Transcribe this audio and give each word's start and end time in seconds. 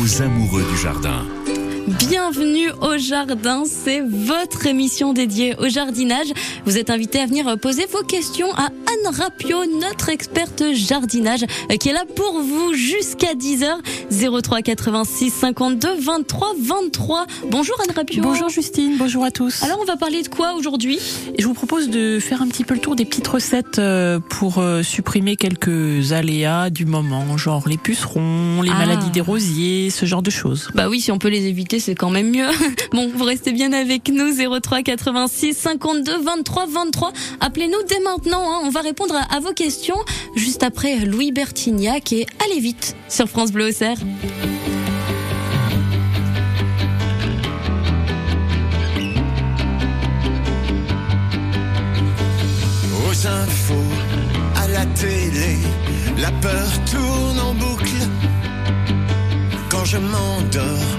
aux 0.00 0.22
amoureux 0.22 0.64
du 0.70 0.76
jardin. 0.78 1.26
Bienvenue 1.86 2.70
au 2.80 2.96
jardin, 2.96 3.64
c'est 3.66 4.00
votre 4.00 4.66
émission 4.66 5.12
dédiée 5.12 5.54
au 5.58 5.68
jardinage. 5.68 6.28
Vous 6.64 6.78
êtes 6.78 6.88
invité 6.88 7.20
à 7.20 7.26
venir 7.26 7.58
poser 7.58 7.84
vos 7.92 8.02
questions 8.02 8.50
à 8.54 8.66
Anne 8.68 9.14
Rapio, 9.14 9.58
notre 9.80 10.08
experte 10.08 10.62
jardinage, 10.72 11.44
qui 11.78 11.90
est 11.90 11.92
là 11.92 12.04
pour 12.16 12.40
vous 12.40 12.72
jusqu'à 12.72 13.34
10h. 13.34 14.40
03 14.42 14.62
86 14.62 15.28
52 15.30 15.96
23 16.00 16.52
23. 16.58 17.26
Bonjour 17.50 17.76
Anne 17.82 17.94
Rapio. 17.94 18.22
Bonjour 18.22 18.48
Justine, 18.48 18.96
bonjour 18.96 19.22
à 19.24 19.30
tous. 19.30 19.62
Alors 19.62 19.78
on 19.82 19.84
va 19.84 19.96
parler 19.98 20.22
de 20.22 20.28
quoi 20.28 20.54
aujourd'hui? 20.54 20.98
Je 21.38 21.44
vous 21.46 21.54
propose 21.54 21.90
de 21.90 22.18
faire 22.18 22.40
un 22.40 22.48
petit 22.48 22.64
peu 22.64 22.72
le 22.74 22.80
tour 22.80 22.96
des 22.96 23.04
petites 23.04 23.28
recettes 23.28 23.78
euh, 23.78 24.20
pour 24.30 24.56
euh, 24.58 24.82
supprimer 24.82 25.36
quelques 25.36 26.12
aléas 26.12 26.70
du 26.70 26.86
moment, 26.86 27.36
genre 27.36 27.68
les 27.68 27.76
pucerons, 27.76 28.62
les 28.62 28.70
Ah. 28.70 28.78
maladies 28.78 29.10
des 29.10 29.20
rosiers, 29.20 29.90
ce 29.90 30.06
genre 30.06 30.22
de 30.22 30.30
choses. 30.30 30.68
Bah 30.74 30.88
oui, 30.88 31.00
si 31.02 31.12
on 31.12 31.18
peut 31.18 31.28
les 31.28 31.44
éviter, 31.46 31.73
c'est 31.78 31.94
quand 31.94 32.10
même 32.10 32.30
mieux. 32.30 32.46
Bon, 32.92 33.10
vous 33.14 33.24
restez 33.24 33.52
bien 33.52 33.72
avec 33.72 34.08
nous 34.08 34.32
03 34.60 34.82
86 34.82 35.54
52 35.54 36.18
23 36.22 36.66
23. 36.66 37.12
Appelez-nous 37.40 37.82
dès 37.88 37.98
maintenant. 38.00 38.40
hein. 38.52 38.60
On 38.64 38.70
va 38.70 38.80
répondre 38.80 39.14
à, 39.16 39.34
à 39.34 39.40
vos 39.40 39.52
questions 39.52 39.96
juste 40.36 40.62
après 40.62 40.96
Louis 41.04 41.32
Bertignac 41.32 42.12
et 42.12 42.26
allez 42.44 42.60
vite 42.60 42.94
sur 43.08 43.28
France 43.28 43.50
Bleu 43.52 43.68
Auxerre. 43.70 43.98
Aux 53.06 53.26
infos, 53.26 53.90
à 54.56 54.68
la 54.68 54.86
télé, 54.86 55.58
la 56.18 56.30
peur 56.32 56.68
tourne 56.90 57.40
en 57.40 57.54
boucle. 57.54 58.02
Quand 59.70 59.84
je 59.84 59.98
m'endors, 59.98 60.98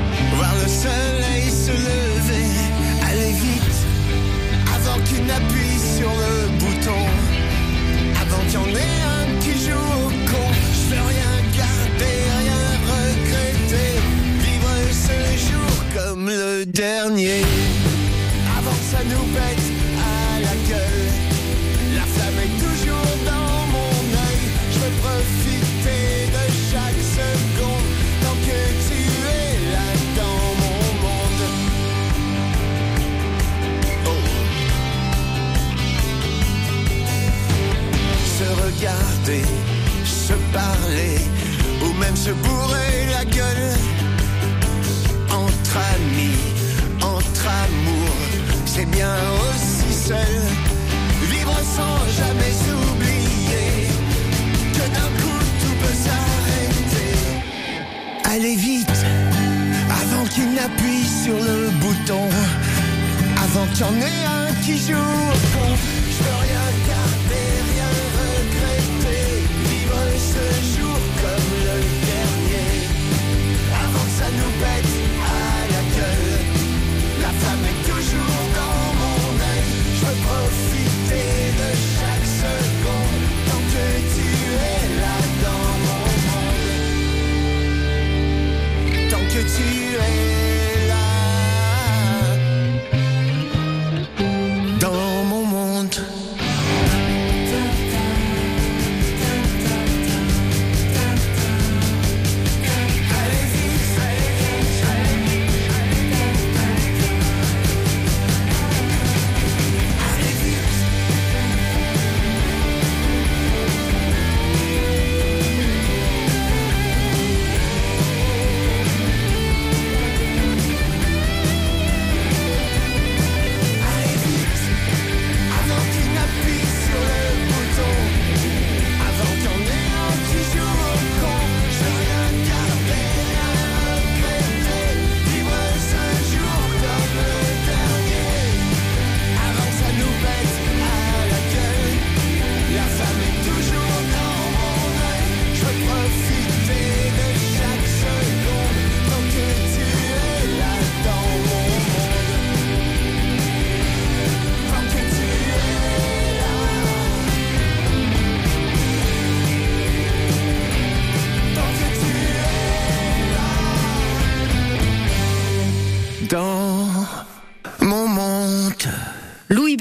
voir 0.41 0.55
le 0.55 0.67
soleil 0.67 1.51
se 1.51 1.71
lever, 1.71 2.49
aller 3.07 3.33
vite, 3.33 3.77
avant 4.75 4.99
qu'il 5.05 5.23
n'appuie 5.27 5.77
sur 5.97 6.09
le 6.09 6.60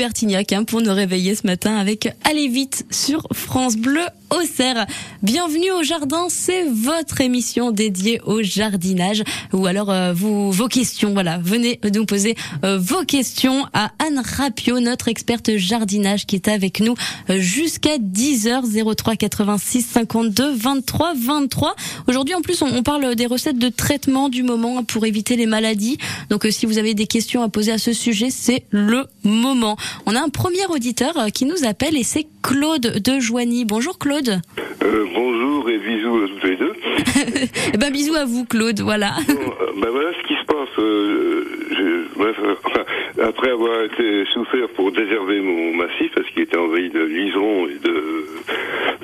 Bertignac 0.01 0.55
hein, 0.55 0.65
pour 0.65 0.81
nous 0.81 0.95
réveiller 0.95 1.35
ce 1.35 1.47
matin 1.47 1.77
avec 1.77 2.09
Allez 2.25 2.49
vite 2.49 2.87
sur 2.91 3.29
France 3.35 3.77
Bleu 3.77 4.07
Auxerre. 4.31 4.87
Bienvenue 5.23 5.71
au 5.73 5.83
jardin, 5.83 6.27
c'est 6.29 6.65
votre 6.65 7.21
émission 7.21 7.71
dédiée 7.71 8.21
au 8.25 8.43
jardinage 8.43 9.23
ou 9.53 9.67
alors 9.67 9.91
euh, 9.91 10.13
vous 10.13 10.51
vos 10.53 10.69
questions 10.69 11.13
voilà, 11.13 11.39
venez 11.39 11.81
nous 11.95 12.07
poser 12.07 12.37
euh, 12.65 12.79
vos 12.79 13.05
questions 13.05 13.67
à 13.73 13.91
Anne 13.99 14.23
Rapio 14.25 14.81
notre 14.81 15.09
experte 15.09 15.57
jardinage 15.57 16.27
qui 16.27 16.37
est 16.37 16.49
avec 16.49 16.81
nous 16.81 16.95
euh, 17.29 17.39
jusqu'à 17.39 17.99
10h 17.99 18.95
03 18.95 19.17
86 19.17 19.83
52 19.83 20.55
23 20.55 21.15
23. 21.17 21.75
Aujourd'hui 22.09 22.35
en 22.35 22.41
plus 22.41 22.63
on, 22.63 22.67
on 22.67 22.83
parle 22.83 23.15
des 23.15 23.27
recettes 23.27 23.59
de 23.59 23.69
traitement 23.69 24.29
du 24.29 24.43
moment 24.43 24.85
pour 24.85 25.07
éviter 25.07 25.37
les 25.37 25.47
maladies. 25.47 25.99
Donc 26.29 26.47
euh, 26.47 26.51
si 26.51 26.67
vous 26.67 26.79
avez 26.79 26.95
des 26.95 27.07
questions 27.07 27.43
à 27.43 27.49
poser 27.49 27.73
à 27.73 27.79
ce 27.79 27.93
sujet, 27.93 28.29
c'est 28.31 28.65
le 28.71 29.07
moment. 29.25 29.77
On 30.07 30.15
a 30.15 30.21
un 30.21 30.29
premier 30.29 30.67
auditeur 30.67 31.17
euh, 31.19 31.29
qui 31.29 31.45
nous 31.45 31.65
appelle 31.65 31.97
et 31.97 32.03
c'est 32.05 32.27
Claude 32.43 32.81
de 32.81 33.21
Joigny. 33.21 33.65
Bonjour 33.65 33.99
Claude. 33.99 34.20
Euh, 34.29 35.07
bonjour 35.15 35.71
et 35.71 35.79
bisous 35.79 36.23
à 36.25 36.29
tous 36.41 36.47
les 36.47 36.57
deux. 36.57 36.73
eh 37.73 37.77
ben 37.79 37.91
bisous 37.91 38.15
à 38.17 38.27
vous 38.27 38.45
Claude, 38.45 38.81
voilà. 38.81 39.13
Bon, 39.27 39.35
euh, 39.35 39.73
ben 39.81 39.89
voilà 39.91 40.11
ce 40.13 40.29
qui 40.29 40.35
se 40.35 40.45
passe. 40.45 40.79
Euh, 40.79 41.45
je- 41.71 42.19
bref, 42.19 42.37
enfin, 42.65 42.85
après 43.23 43.51
avoir 43.51 43.83
été 43.85 44.27
souffert 44.35 44.69
pour 44.77 44.93
désherber 44.93 45.41
mon 45.41 45.73
massif 45.75 46.11
parce 46.15 46.29
qu'il 46.31 46.43
était 46.43 46.59
envahi 46.59 46.91
de 46.91 47.01
liserons 47.03 47.67
et 47.69 47.79
de 47.83 48.27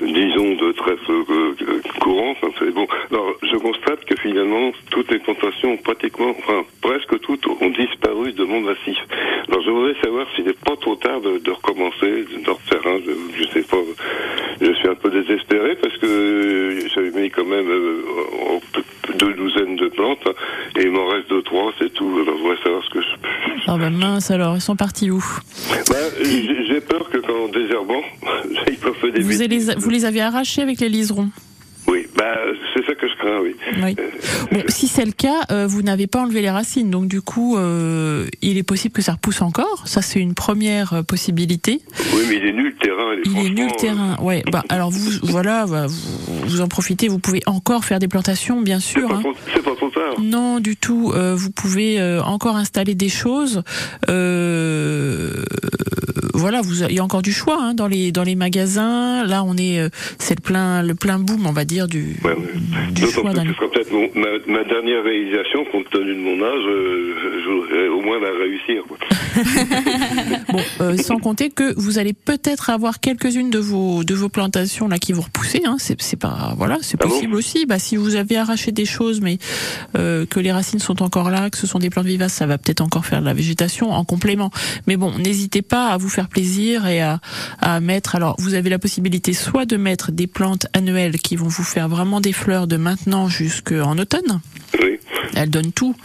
disons 0.05 0.53
de 0.53 0.71
trèfle 0.73 1.11
euh, 1.11 1.81
courant. 1.99 2.31
Enfin, 2.31 2.49
c'est 2.59 2.71
bon. 2.71 2.85
Alors, 3.09 3.33
je 3.41 3.57
constate 3.57 4.05
que 4.05 4.15
finalement 4.21 4.71
toutes 4.91 5.09
les 5.11 5.17
plantations, 5.19 5.77
pratiquement, 5.77 6.35
enfin 6.37 6.63
presque 6.81 7.19
toutes, 7.21 7.47
ont 7.47 7.69
disparu 7.71 8.33
de 8.33 8.43
mon 8.43 8.61
massif. 8.61 8.97
Alors, 9.49 9.63
je 9.63 9.71
voudrais 9.71 9.95
savoir 10.03 10.27
s'il 10.35 10.45
n'est 10.45 10.53
pas 10.53 10.75
trop 10.79 10.95
tard 10.95 11.21
de, 11.21 11.39
de 11.39 11.49
recommencer, 11.51 12.25
de 12.45 12.49
refaire 12.51 12.85
un. 12.85 12.99
Je, 12.99 13.41
je 13.43 13.47
sais 13.51 13.63
pas. 13.67 13.77
Je 14.67 14.73
suis 14.73 14.87
un 14.89 14.95
peu 14.95 15.09
désespéré 15.09 15.75
parce 15.81 15.95
que 15.97 16.05
euh, 16.05 16.87
j'avais 16.93 17.11
mis 17.11 17.29
quand 17.29 17.45
même 17.45 17.69
euh, 17.69 18.01
deux 19.17 19.33
douzaines 19.33 19.77
de 19.77 19.87
plantes 19.87 20.27
et 20.77 20.83
il 20.83 20.91
m'en 20.91 21.07
reste 21.07 21.29
deux 21.29 21.41
trois, 21.43 21.71
c'est 21.79 21.93
tout. 21.93 22.19
Alors, 22.21 22.35
je 22.37 22.41
voudrais 22.43 22.63
savoir 22.63 22.83
ce 22.83 22.89
que 22.89 23.01
je. 23.01 23.07
Ah 23.69 23.77
bah 23.77 23.89
mince 23.89 24.31
alors, 24.31 24.55
ils 24.55 24.61
sont 24.61 24.75
partis 24.77 25.09
où? 25.11 25.23
Bah, 25.89 25.95
j'ai 26.23 26.79
peur 26.81 27.09
que 27.09 27.17
quand 27.17 27.49
désherbant, 27.51 28.01
ils 28.67 28.77
peuvent 28.77 28.93
faire 28.95 29.11
des 29.11 29.21
vous, 29.21 29.37
bêtises. 29.37 29.69
les, 29.69 29.75
vous 29.75 29.89
les 29.89 30.05
avez 30.05 30.21
arrachés 30.21 30.61
avec 30.61 30.79
les 30.79 30.87
liserons 30.89 31.29
Oui, 31.87 32.05
bah 32.17 32.37
c'est 32.73 32.85
ça 32.85 32.95
que 32.95 33.07
je 33.09 33.15
crains, 33.17 33.41
oui. 33.83 33.95
Bon, 34.51 34.63
si 34.67 34.87
c'est 34.87 35.05
le 35.05 35.11
cas, 35.11 35.41
euh, 35.51 35.67
vous 35.67 35.81
n'avez 35.81 36.07
pas 36.07 36.21
enlevé 36.21 36.41
les 36.41 36.49
racines, 36.49 36.89
donc 36.89 37.07
du 37.07 37.21
coup, 37.21 37.57
euh, 37.57 38.27
il 38.41 38.57
est 38.57 38.63
possible 38.63 38.93
que 38.93 39.01
ça 39.01 39.13
repousse 39.13 39.41
encore. 39.41 39.83
Ça, 39.87 40.01
c'est 40.01 40.19
une 40.19 40.33
première 40.33 40.93
euh, 40.93 41.03
possibilité. 41.03 41.81
Oui, 42.13 42.21
mais 42.29 42.35
il 42.37 42.45
est 42.45 42.53
nul 42.53 42.65
le 42.67 42.75
terrain. 42.75 43.15
Il 43.25 43.37
est 43.45 43.49
nul 43.49 43.67
le 43.67 43.75
terrain. 43.79 44.17
Ouais. 44.21 44.43
Bah 44.51 44.63
alors 44.69 44.89
vous, 44.91 45.11
voilà, 45.23 45.65
bah, 45.65 45.87
vous, 45.87 46.39
vous 46.47 46.61
en 46.61 46.67
profitez. 46.67 47.07
Vous 47.07 47.19
pouvez 47.19 47.41
encore 47.45 47.85
faire 47.85 47.99
des 47.99 48.07
plantations, 48.07 48.61
bien 48.61 48.79
C'est 48.79 48.99
sûr. 48.99 49.07
pas, 49.09 49.15
hein. 49.15 49.19
trop- 49.21 49.33
c'est 49.53 49.63
pas 49.63 49.75
trop 49.75 49.89
tard. 49.89 50.19
Non, 50.21 50.59
du 50.59 50.75
tout. 50.75 51.11
Euh, 51.15 51.35
vous 51.35 51.51
pouvez 51.51 52.01
encore 52.23 52.55
installer 52.55 52.95
des 52.95 53.09
choses. 53.09 53.63
Euh, 54.09 55.43
voilà, 56.37 56.61
vous, 56.61 56.83
il 56.83 56.93
y 56.95 56.99
a 56.99 57.03
encore 57.03 57.21
du 57.21 57.31
choix 57.33 57.57
hein, 57.59 57.73
dans 57.73 57.87
les 57.87 58.11
dans 58.11 58.23
les 58.23 58.35
magasins. 58.35 59.25
Là, 59.25 59.43
on 59.43 59.55
est, 59.57 59.79
euh, 59.79 59.89
c'est 60.19 60.35
le 60.37 60.41
plein 60.41 60.83
le 60.83 60.93
plein 60.95 61.19
boom, 61.19 61.45
on 61.45 61.51
va 61.51 61.65
dire 61.65 61.87
du 61.87 62.15
Ouais, 62.23 62.31
ouais. 62.31 62.91
du 62.91 63.05
choix 63.07 63.31
peut-être 63.31 63.91
ma, 64.15 64.27
ma 64.47 64.63
dernière 64.63 65.03
réalisation, 65.03 65.65
compte 65.71 65.89
tenu 65.89 66.13
de 66.13 66.19
mon 66.19 66.41
âge, 66.43 66.65
moins 68.07 68.19
la 68.19 68.31
réussir. 68.31 68.83
quoi. 68.87 68.97
Bon, 70.49 70.59
euh, 70.81 70.97
sans 70.97 71.19
compter 71.19 71.49
que 71.49 71.73
vous 71.77 71.99
allez 71.99 72.13
peut-être 72.13 72.69
avoir 72.69 72.99
quelques-unes 72.99 73.49
de 73.49 73.59
vos 73.59 74.03
de 74.03 74.15
vos 74.15 74.29
plantations 74.29 74.87
là 74.87 74.97
qui 74.97 75.13
vont 75.13 75.21
repousser. 75.21 75.61
Hein, 75.65 75.75
c'est 75.79 76.15
pas 76.15 76.53
voilà, 76.57 76.77
c'est 76.81 76.97
Ah 77.01 77.05
bon 77.05 77.13
possible 77.13 77.35
aussi. 77.35 77.65
Bah 77.65 77.79
si 77.79 77.97
vous 77.97 78.15
avez 78.15 78.37
arraché 78.37 78.71
des 78.71 78.85
choses, 78.85 79.21
mais 79.21 79.37
euh, 79.97 80.25
que 80.25 80.39
les 80.39 80.51
racines 80.51 80.79
sont 80.79 81.03
encore 81.03 81.29
là, 81.29 81.49
que 81.49 81.57
ce 81.57 81.67
sont 81.67 81.79
des 81.79 81.89
plantes 81.89 82.05
vivaces, 82.05 82.33
ça 82.33 82.45
va 82.45 82.57
peut-être 82.57 82.81
encore 82.81 83.05
faire 83.05 83.19
de 83.19 83.25
la 83.25 83.33
végétation 83.33 83.91
en 83.91 84.03
complément. 84.05 84.51
Mais 84.87 84.97
bon, 84.97 85.11
n'hésitez 85.17 85.61
pas 85.61 85.89
à 85.89 85.97
vous 85.97 86.09
faire 86.09 86.29
plaisir 86.29 86.87
et 86.87 87.01
à 87.01 87.19
à 87.59 87.79
mettre. 87.79 88.15
Alors, 88.15 88.35
vous 88.39 88.53
avez 88.53 88.69
la 88.69 88.79
possibilité 88.79 89.33
soit 89.33 89.65
de 89.65 89.77
mettre 89.77 90.11
des 90.11 90.27
plantes 90.27 90.67
annuelles 90.73 91.19
qui 91.19 91.35
vont 91.35 91.47
vous 91.47 91.63
faire 91.63 91.89
vraiment 91.89 92.21
des 92.21 92.33
fleurs 92.33 92.67
de 92.67 92.77
maintenant 92.77 93.27
jusqu'en 93.27 93.97
automne. 93.97 94.39
Oui. 94.81 94.96
Elles 95.37 95.49
donnent 95.49 95.71
tout, 95.71 95.95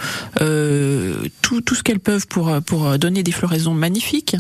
euh, 0.40 1.14
tout, 1.43 1.61
tout 1.61 1.75
ce 1.75 1.82
qu'elles 1.82 2.00
peuvent 2.00 2.26
pour 2.26 2.50
pour 2.67 2.99
donner 2.99 3.23
des 3.23 3.32
floraisons 3.32 3.75
magnifiques. 3.75 4.37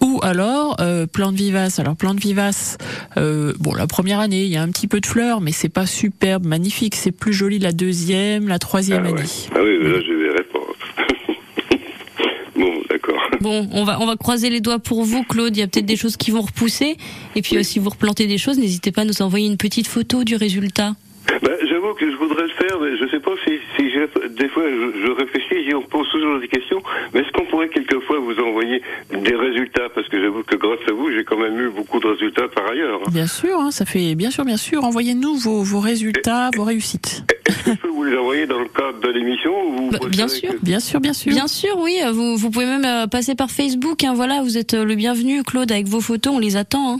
Ou 0.00 0.18
alors 0.22 0.76
euh, 0.80 1.06
plantes 1.06 1.34
vivaces. 1.34 1.78
Alors 1.78 1.96
plantes 1.96 2.20
vivaces. 2.20 2.76
euh, 3.16 3.52
bon, 3.58 3.74
la 3.74 3.86
première 3.86 4.18
année, 4.20 4.44
il 4.44 4.50
y 4.50 4.56
a 4.56 4.62
un 4.62 4.68
petit 4.68 4.88
peu 4.88 5.00
de 5.00 5.06
fleurs, 5.06 5.40
mais 5.40 5.52
c'est 5.52 5.68
pas 5.68 5.86
superbe, 5.86 6.44
magnifique. 6.46 6.94
C'est 6.94 7.12
plus 7.12 7.32
joli 7.32 7.58
la 7.58 7.72
deuxième, 7.72 8.48
la 8.48 8.58
troisième 8.58 9.04
Ah, 9.06 9.12
ouais. 9.12 9.18
année. 9.20 9.28
ah 9.54 9.58
oui, 9.62 9.78
mais 9.82 9.88
là 9.90 9.98
je 10.06 10.12
verrai 10.12 10.44
pas. 10.44 10.58
bon, 12.56 12.72
d'accord. 12.88 13.20
Bon, 13.40 13.68
on 13.72 13.84
va 13.84 14.00
on 14.00 14.06
va 14.06 14.16
croiser 14.16 14.50
les 14.50 14.60
doigts 14.60 14.78
pour 14.78 15.04
vous 15.04 15.22
Claude, 15.24 15.56
il 15.56 15.60
y 15.60 15.62
a 15.62 15.66
peut-être 15.66 15.86
des 15.86 15.96
choses 15.96 16.16
qui 16.16 16.30
vont 16.30 16.42
repousser 16.42 16.96
et 17.36 17.42
puis 17.42 17.62
si 17.64 17.78
vous 17.78 17.90
replantez 17.90 18.26
des 18.26 18.38
choses, 18.38 18.58
n'hésitez 18.58 18.92
pas 18.92 19.02
à 19.02 19.04
nous 19.04 19.22
envoyer 19.22 19.46
une 19.46 19.56
petite 19.56 19.86
photo 19.86 20.24
du 20.24 20.36
résultat. 20.36 20.94
Ben, 21.42 21.52
J'avoue 21.68 21.94
que 21.94 22.10
je 22.10 22.16
voudrais 22.16 22.42
le 22.42 22.52
faire, 22.66 22.78
mais 22.80 22.96
je 22.98 23.08
sais 23.10 23.20
pas 23.20 23.32
si, 23.44 23.52
si 23.76 23.90
j'ai- 23.90 24.08
des 24.30 24.48
fois 24.48 24.64
je, 24.68 25.06
je 25.06 25.10
réfléchis, 25.12 25.64
j'y 25.64 25.72
pose 25.90 26.08
toujours 26.10 26.38
des 26.40 26.48
questions, 26.48 26.82
mais 27.12 27.20
est-ce 27.20 27.30
qu'on 27.32 27.44
pourrait 27.46 27.68
quelquefois 27.68 28.18
vous 28.18 28.38
envoyer 28.40 28.82
des 29.12 29.34
résultats? 29.34 29.88
Parce 29.94 30.08
que 30.08 30.20
j'avoue 30.20 30.42
que 30.42 30.56
grâce 30.56 30.78
à 30.88 30.92
vous, 30.92 31.10
j'ai 31.12 31.24
quand 31.24 31.36
même 31.38 31.58
eu 31.60 31.68
beaucoup 31.70 32.00
de 32.00 32.06
résultats 32.06 32.48
par 32.48 32.70
ailleurs. 32.70 33.00
hein. 33.06 33.10
Bien 33.12 33.26
sûr, 33.26 33.58
hein, 33.60 33.70
ça 33.70 33.84
fait 33.84 34.14
bien 34.14 34.30
sûr, 34.30 34.44
bien 34.44 34.56
sûr. 34.56 34.84
Envoyez-nous 34.84 35.34
vos, 35.36 35.62
vos 35.62 35.80
résultats, 35.80 36.50
vos 36.56 36.64
réussites. 36.64 37.24
Est-ce 37.46 37.64
que 37.64 37.70
je 37.72 37.76
peux 37.76 37.88
vous 37.88 38.04
les 38.04 38.16
envoyer 38.16 38.46
dans 38.46 38.58
le 38.60 38.68
cadre 38.68 39.00
de 39.00 39.08
l'émission 39.10 39.52
ou 39.68 39.76
vous 39.76 39.90
Bah, 39.90 39.98
bien 40.08 40.28
sûr. 40.28 40.50
que- 40.50 40.56
Bien 40.64 40.80
sûr, 40.80 41.00
bien 41.00 41.12
sûr. 41.12 41.32
Bien 41.32 41.46
sûr, 41.46 41.78
oui, 41.78 41.98
euh, 42.04 42.12
vous, 42.12 42.36
vous 42.36 42.50
pouvez 42.50 42.66
même 42.66 42.84
euh, 42.84 43.06
passer 43.06 43.34
par 43.34 43.50
Facebook, 43.50 44.02
hein, 44.04 44.12
voilà, 44.14 44.42
vous 44.42 44.56
êtes 44.58 44.74
euh, 44.74 44.84
le 44.84 44.94
bienvenu 44.94 45.42
Claude 45.42 45.70
avec 45.70 45.86
vos 45.86 46.00
photos, 46.00 46.34
on 46.34 46.38
les 46.38 46.56
attend. 46.56 46.94
hein. 46.94 46.98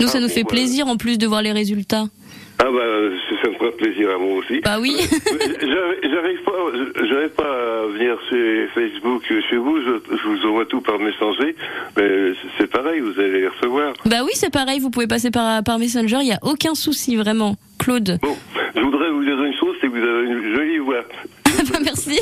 Nous, 0.00 0.06
ça 0.08 0.18
Ah 0.18 0.20
nous 0.20 0.28
bon, 0.28 0.32
fait 0.34 0.42
voilà. 0.42 0.56
plaisir 0.62 0.86
en 0.88 0.96
plus 0.96 1.18
de 1.18 1.26
voir 1.26 1.42
les 1.42 1.52
résultats. 1.52 2.06
Ah 2.58 2.64
bah 2.70 2.84
ça 3.42 3.48
me 3.48 3.54
fera 3.54 3.70
plaisir 3.72 4.10
à 4.10 4.18
moi 4.18 4.38
aussi. 4.38 4.60
Bah 4.60 4.78
oui. 4.80 4.96
J'arrive 5.60 5.98
j'arrive 6.12 6.42
pas, 6.44 7.06
j'arrive 7.08 7.30
pas 7.30 7.82
à 7.82 7.86
venir 7.86 8.16
sur 8.28 8.70
Facebook 8.74 9.22
chez 9.50 9.56
vous. 9.56 9.78
Je, 9.80 10.16
je 10.16 10.28
vous 10.28 10.46
envoie 10.48 10.64
tout 10.66 10.80
par 10.80 10.98
messager, 10.98 11.54
mais 11.96 12.32
c'est 12.58 12.70
pareil, 12.70 13.00
vous 13.00 13.18
allez 13.18 13.40
les 13.40 13.48
recevoir. 13.48 13.94
Bah 14.06 14.18
oui, 14.24 14.30
c'est 14.34 14.52
pareil, 14.52 14.78
vous 14.80 14.90
pouvez 14.90 15.06
passer 15.06 15.30
par, 15.30 15.62
par 15.64 15.78
Messenger, 15.78 16.18
il 16.20 16.26
n'y 16.26 16.32
a 16.32 16.38
aucun 16.42 16.74
souci, 16.74 17.16
vraiment. 17.16 17.56
Claude. 17.78 18.18
Bon, 18.22 18.36
je 18.76 18.80
voudrais 18.80 19.10
vous 19.10 19.24
dire 19.24 19.42
une 19.42 19.54
chose, 19.58 19.74
c'est 19.80 19.88
que 19.88 19.92
vous 19.92 20.06
avez 20.06 20.26
une 20.28 20.54
jolie 20.54 20.78
voix. 20.78 21.02
Bah, 21.70 21.78
merci. 21.84 22.18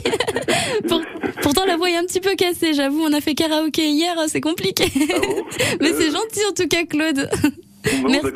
Pour- 0.88 1.00
pourtant, 1.42 1.64
la 1.64 1.76
voix 1.76 1.88
est 1.88 1.96
un 1.96 2.04
petit 2.04 2.20
peu 2.20 2.34
cassée, 2.36 2.74
j'avoue, 2.74 3.02
on 3.02 3.12
a 3.12 3.20
fait 3.20 3.34
karaoké 3.34 3.86
hier, 3.88 4.14
c'est 4.26 4.40
compliqué. 4.40 4.84
bon 4.96 5.44
Mais 5.80 5.90
Euh, 5.92 5.94
c'est 5.98 6.10
gentil 6.10 6.40
en 6.50 6.52
tout 6.54 6.68
cas, 6.68 6.84
Claude. 6.84 7.28
Bon, 8.02 8.10
Merci. 8.10 8.28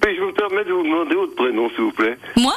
Euh, 0.00 0.06
Puis-je 0.06 0.22
vous 0.22 0.32
permettre 0.32 0.68
de 0.68 0.72
vous 0.74 0.82
demander 0.82 1.14
votre 1.14 1.34
prénom, 1.34 1.68
s'il 1.70 1.84
vous 1.84 1.92
plaît. 1.92 2.16
Moi 2.36 2.54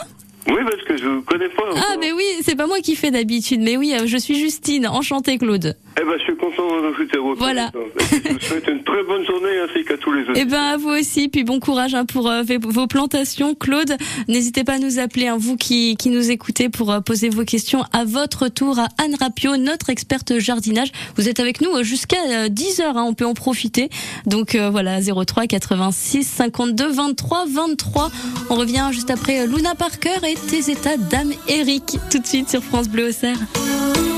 Oui, 0.47 0.59
parce 0.69 0.83
que 0.83 0.97
je 0.97 1.07
vous 1.07 1.21
connais 1.21 1.49
pas. 1.49 1.63
Ah, 1.75 1.95
mais 1.99 2.11
oui, 2.11 2.23
c'est 2.41 2.55
pas 2.55 2.67
moi 2.67 2.79
qui 2.79 2.95
fais 2.95 3.11
d'habitude, 3.11 3.61
mais 3.61 3.77
oui, 3.77 3.93
euh, 3.93 4.05
je 4.05 4.17
suis 4.17 4.35
Justine, 4.35 4.87
enchantée, 4.87 5.37
Claude. 5.37 5.75
Eh 5.99 6.03
ben, 6.03 6.13
je 6.17 6.23
suis 6.23 6.35
content 6.35 6.63
de 6.81 6.87
vous 6.87 7.27
votre 7.27 7.39
Voilà. 7.39 7.71
Je 7.73 8.33
vous 8.33 8.39
souhaite 8.39 8.67
une 8.67 8.83
très 8.83 9.03
bonne 9.03 9.23
journée 9.25 9.59
ainsi 9.59 9.85
qu'à 9.85 9.95
tous 9.97 10.11
les 10.11 10.21
autres. 10.23 10.33
Eh 10.35 10.45
ben 10.45 10.61
à 10.61 10.77
vous 10.77 10.89
aussi, 10.89 11.29
puis 11.29 11.43
bon 11.43 11.59
courage 11.59 11.93
hein, 11.93 12.05
pour 12.05 12.29
euh, 12.29 12.41
vos 12.63 12.87
plantations, 12.87 13.53
Claude. 13.53 13.95
N'hésitez 14.27 14.63
pas 14.63 14.73
à 14.73 14.79
nous 14.79 14.97
appeler, 14.97 15.27
hein, 15.27 15.37
vous 15.39 15.55
qui, 15.55 15.95
qui 15.97 16.09
nous 16.09 16.31
écoutez, 16.31 16.69
pour 16.69 16.91
euh, 16.91 16.99
poser 16.99 17.29
vos 17.29 17.43
questions 17.43 17.83
à 17.93 18.05
votre 18.05 18.47
tour 18.47 18.79
à 18.79 18.87
Anne 19.03 19.15
Rapio, 19.19 19.55
notre 19.57 19.91
experte 19.91 20.39
jardinage. 20.39 20.91
Vous 21.15 21.29
êtes 21.29 21.39
avec 21.39 21.61
nous 21.61 21.83
jusqu'à 21.83 22.49
10 22.49 22.81
heures, 22.81 22.97
hein, 22.97 23.05
on 23.07 23.13
peut 23.13 23.25
en 23.25 23.35
profiter. 23.35 23.89
Donc 24.25 24.55
euh, 24.55 24.71
voilà, 24.71 24.99
03 24.99 25.45
86 25.45 26.23
52 26.23 26.91
23 26.91 27.45
23. 27.47 28.11
On 28.49 28.55
revient 28.55 28.89
juste 28.91 29.11
après 29.11 29.45
Luna 29.45 29.75
Parker 29.75 30.25
et 30.27 30.32
tes 30.35 30.71
états 30.71 30.97
d'âme 30.97 31.31
Eric, 31.47 31.97
tout 32.09 32.19
de 32.19 32.25
suite 32.25 32.49
sur 32.49 32.63
France 32.63 32.87
Bleu 32.87 33.09
Auxerre. 33.09 33.37
Le 33.55 34.12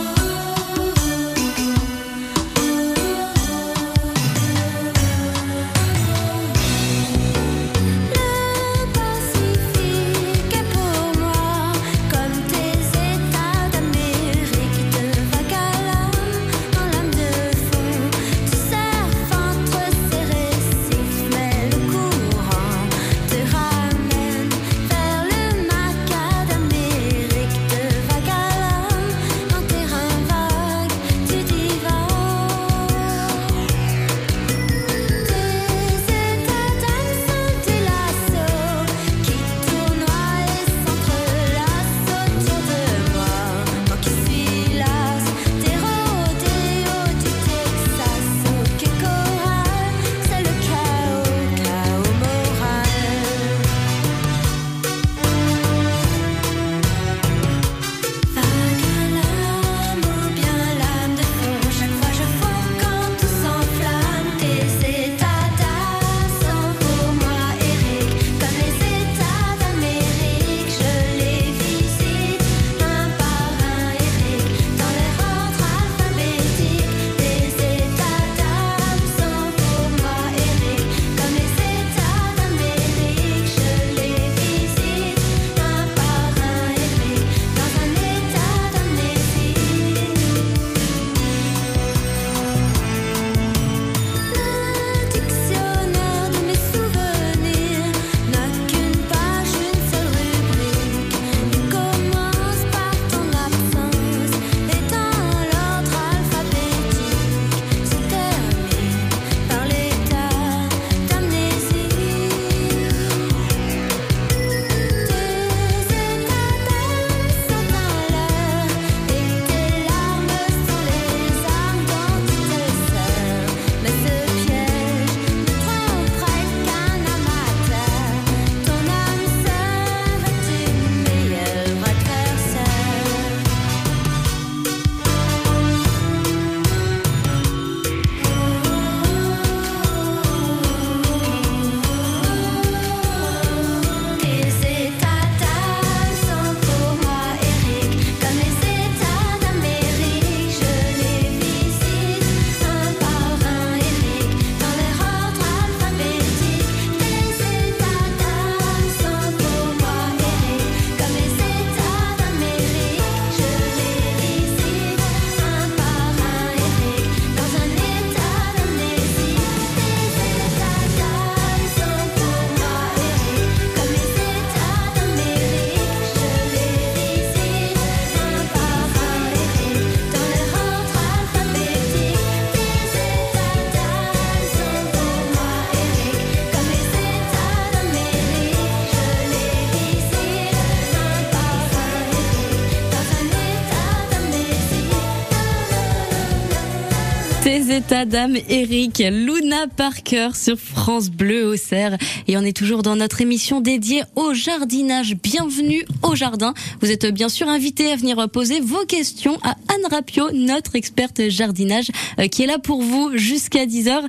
Tes 197.65 197.77
états 197.77 198.05
d'âme, 198.05 198.35
Eric, 198.49 199.01
Luna 199.11 199.67
Parker 199.75 200.29
sur 200.33 200.57
France 200.59 201.09
Bleu 201.09 201.45
au. 201.45 201.97
Et 202.27 202.37
on 202.37 202.41
est 202.41 202.55
toujours 202.55 202.83
dans 202.83 202.95
notre 202.95 203.21
émission 203.21 203.61
dédiée 203.61 204.03
au 204.15 204.33
jardinage. 204.33 205.15
Bienvenue 205.15 205.83
au 206.05 206.15
jardin. 206.15 206.53
Vous 206.81 206.91
êtes 206.91 207.05
bien 207.07 207.29
sûr 207.29 207.47
invité 207.47 207.91
à 207.91 207.95
venir 207.95 208.29
poser 208.29 208.59
vos 208.59 208.85
questions 208.85 209.37
à 209.43 209.51
Anne 209.73 209.91
Rapio, 209.91 210.31
notre 210.31 210.75
experte 210.75 211.29
jardinage, 211.29 211.89
euh, 212.19 212.27
qui 212.27 212.43
est 212.43 212.47
là 212.47 212.59
pour 212.59 212.81
vous 212.81 213.11
jusqu'à 213.15 213.65
10h. 213.65 214.01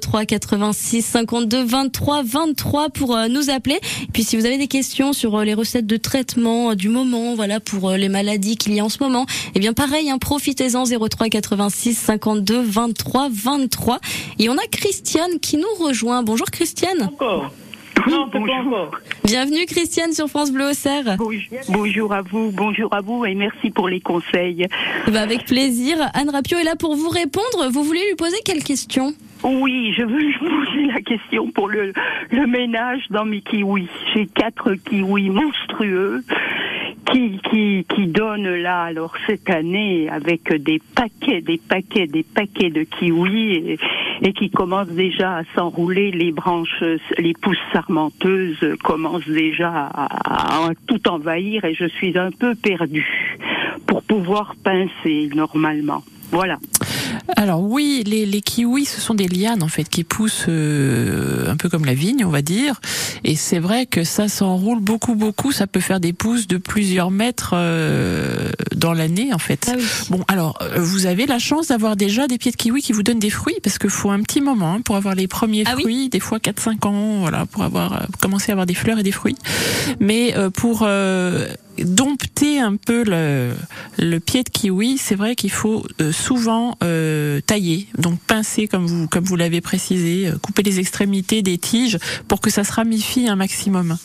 03 0.00 0.24
86 0.24 1.02
52 1.02 1.64
23 1.64 2.22
23 2.22 2.90
pour 2.90 3.16
euh, 3.16 3.28
nous 3.28 3.50
appeler. 3.50 3.80
Puis 4.12 4.24
si 4.24 4.36
vous 4.36 4.46
avez 4.46 4.58
des 4.58 4.66
questions 4.66 5.12
sur 5.12 5.36
euh, 5.36 5.44
les 5.44 5.54
recettes 5.54 5.86
de 5.86 5.96
traitement 5.96 6.74
du 6.74 6.88
moment, 6.88 7.34
voilà, 7.34 7.60
pour 7.60 7.90
les 7.92 8.08
maladies 8.08 8.56
qu'il 8.56 8.74
y 8.74 8.80
a 8.80 8.84
en 8.84 8.88
ce 8.88 9.02
moment, 9.02 9.26
eh 9.54 9.58
bien 9.58 9.72
pareil, 9.72 10.10
hein, 10.10 10.18
profitez-en 10.18 10.84
03 10.84 11.28
86 11.28 11.94
52 11.94 12.62
23 12.62 13.28
23. 13.30 14.00
Et 14.38 14.48
on 14.48 14.56
a 14.56 14.66
Christiane 14.70 15.40
qui 15.40 15.56
nous 15.56 15.74
rejoint. 15.78 16.22
Bonjour 16.22 16.50
Christiane. 16.50 17.10
Non, 18.10 18.28
peut 18.28 18.38
pas 18.46 18.52
encore. 18.54 18.90
Bienvenue 19.24 19.64
Christiane 19.66 20.12
sur 20.12 20.28
France 20.28 20.52
Bleu 20.52 20.70
au 20.70 20.72
Cerf. 20.72 21.16
Bonjour, 21.16 21.40
bonjour 21.70 22.12
à 22.12 22.22
vous, 22.22 22.50
bonjour 22.52 22.92
à 22.92 23.00
vous 23.00 23.24
et 23.24 23.34
merci 23.34 23.70
pour 23.70 23.88
les 23.88 24.00
conseils. 24.00 24.66
Ben, 25.06 25.16
avec 25.16 25.46
plaisir. 25.46 25.96
Anne 26.12 26.30
Rapio 26.30 26.58
est 26.58 26.64
là 26.64 26.76
pour 26.76 26.96
vous 26.96 27.08
répondre. 27.08 27.70
Vous 27.72 27.82
voulez 27.82 28.00
lui 28.08 28.16
poser 28.16 28.36
quelle 28.44 28.62
question? 28.62 29.14
Oui, 29.42 29.92
je 29.96 30.02
veux 30.02 30.18
lui 30.18 30.34
poser 30.38 30.86
la 30.92 31.00
question 31.00 31.50
pour 31.50 31.68
le, 31.68 31.92
le 32.30 32.46
ménage 32.46 33.04
dans 33.10 33.24
mes 33.24 33.40
kiwis. 33.40 33.88
J'ai 34.14 34.26
quatre 34.26 34.74
kiwis 34.74 35.30
monstrueux 35.30 36.22
qui, 37.10 37.38
qui, 37.50 37.86
qui 37.94 38.06
là, 38.50 38.82
alors 38.82 39.14
cette 39.26 39.48
année, 39.50 40.08
avec 40.08 40.52
des 40.52 40.80
paquets, 40.94 41.40
des 41.40 41.58
paquets, 41.58 42.06
des 42.06 42.22
paquets 42.22 42.70
de 42.70 42.82
kiwis 42.82 43.78
et, 44.22 44.32
qui 44.32 44.50
commencent 44.50 44.88
déjà 44.88 45.38
à 45.38 45.42
s'enrouler, 45.54 46.10
les 46.10 46.32
branches, 46.32 46.82
les 47.18 47.34
pousses 47.34 47.56
sarmenteuses 47.72 48.76
commencent 48.82 49.28
déjà 49.28 49.70
à, 49.70 50.66
à 50.68 50.70
tout 50.86 51.08
envahir 51.08 51.64
et 51.64 51.74
je 51.74 51.86
suis 51.86 52.18
un 52.18 52.30
peu 52.30 52.54
perdue 52.54 53.38
pour 53.86 54.02
pouvoir 54.02 54.54
pincer 54.62 55.30
normalement. 55.34 56.02
Voilà. 56.30 56.58
Alors 57.36 57.62
oui, 57.62 58.02
les, 58.06 58.26
les 58.26 58.40
kiwis, 58.40 58.84
ce 58.84 59.00
sont 59.00 59.14
des 59.14 59.28
lianes 59.28 59.62
en 59.62 59.68
fait 59.68 59.84
qui 59.84 60.04
poussent 60.04 60.46
euh, 60.48 61.50
un 61.50 61.56
peu 61.56 61.68
comme 61.68 61.84
la 61.84 61.94
vigne, 61.94 62.24
on 62.24 62.30
va 62.30 62.42
dire. 62.42 62.80
Et 63.24 63.36
c'est 63.36 63.58
vrai 63.58 63.86
que 63.86 64.04
ça 64.04 64.28
s'enroule 64.28 64.80
beaucoup, 64.80 65.14
beaucoup. 65.14 65.52
Ça 65.52 65.66
peut 65.66 65.80
faire 65.80 66.00
des 66.00 66.12
pousses 66.12 66.46
de 66.46 66.56
plusieurs 66.56 67.10
mètres 67.10 67.52
euh, 67.54 68.50
dans 68.74 68.92
l'année 68.92 69.32
en 69.32 69.38
fait. 69.38 69.66
Ah 69.70 69.74
oui. 69.76 69.84
Bon, 70.10 70.24
alors 70.28 70.58
euh, 70.62 70.78
vous 70.78 71.06
avez 71.06 71.26
la 71.26 71.38
chance 71.38 71.68
d'avoir 71.68 71.96
déjà 71.96 72.26
des 72.26 72.38
pieds 72.38 72.50
de 72.50 72.56
kiwi 72.56 72.82
qui 72.82 72.92
vous 72.92 73.02
donnent 73.02 73.18
des 73.18 73.30
fruits 73.30 73.58
parce 73.62 73.78
qu'il 73.78 73.90
faut 73.90 74.10
un 74.10 74.20
petit 74.20 74.40
moment 74.40 74.74
hein, 74.74 74.80
pour 74.80 74.96
avoir 74.96 75.14
les 75.14 75.28
premiers 75.28 75.64
Ah 75.66 75.74
oui 75.76 75.84
fruits, 75.84 76.08
des 76.08 76.20
fois 76.20 76.38
4-5 76.38 76.86
ans, 76.86 77.18
voilà, 77.20 77.46
pour 77.46 77.62
avoir 77.62 77.92
euh, 77.92 78.06
commencer 78.20 78.50
à 78.50 78.54
avoir 78.54 78.66
des 78.66 78.74
fleurs 78.74 78.98
et 78.98 79.02
des 79.02 79.12
fruits. 79.12 79.36
Mais 80.00 80.36
euh, 80.36 80.50
pour 80.50 80.80
euh, 80.82 81.46
dompter 81.78 82.60
un 82.60 82.76
peu 82.76 83.04
le, 83.04 83.52
le 83.98 84.20
pied 84.20 84.42
de 84.42 84.48
kiwi, 84.48 84.98
c'est 84.98 85.14
vrai 85.14 85.34
qu'il 85.34 85.50
faut 85.50 85.84
euh, 86.00 86.12
souvent 86.12 86.76
euh, 86.82 87.40
tailler, 87.40 87.88
donc 87.98 88.18
pincer 88.20 88.68
comme 88.68 88.86
vous 88.86 89.08
comme 89.08 89.24
vous 89.24 89.36
l'avez 89.36 89.60
précisé, 89.60 90.28
euh, 90.28 90.38
couper 90.38 90.62
les 90.62 90.78
extrémités 90.78 91.42
des 91.42 91.58
tiges 91.58 91.98
pour 92.28 92.40
que 92.40 92.50
ça 92.50 92.64
se 92.64 92.72
ramifie 92.72 93.28
un 93.28 93.36
maximum. 93.36 93.96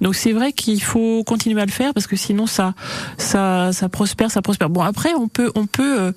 Donc 0.00 0.14
c'est 0.14 0.32
vrai 0.32 0.52
qu'il 0.52 0.82
faut 0.82 1.24
continuer 1.24 1.60
à 1.60 1.66
le 1.66 1.72
faire 1.72 1.92
parce 1.92 2.06
que 2.06 2.16
sinon 2.16 2.46
ça 2.46 2.74
ça 3.16 3.72
ça 3.72 3.88
prospère, 3.88 4.30
ça 4.30 4.42
prospère. 4.42 4.70
Bon 4.70 4.82
après 4.82 5.14
on 5.14 5.28
peut 5.28 5.50
on 5.54 5.66
peut 5.66 6.00
euh, 6.00 6.12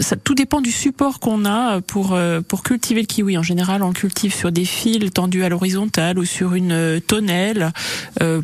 ça 0.00 0.16
tout 0.16 0.34
dépend 0.34 0.60
du 0.60 0.72
support 0.72 1.20
qu'on 1.20 1.44
a 1.44 1.80
pour 1.82 2.18
pour 2.48 2.62
cultiver 2.62 3.02
le 3.02 3.06
kiwi. 3.06 3.36
En 3.36 3.42
général, 3.42 3.82
on 3.82 3.92
cultive 3.92 4.34
sur 4.34 4.52
des 4.52 4.64
fils 4.64 5.10
tendus 5.12 5.44
à 5.44 5.48
l'horizontale 5.48 6.18
ou 6.18 6.24
sur 6.24 6.54
une 6.54 7.00
tonnelle 7.06 7.72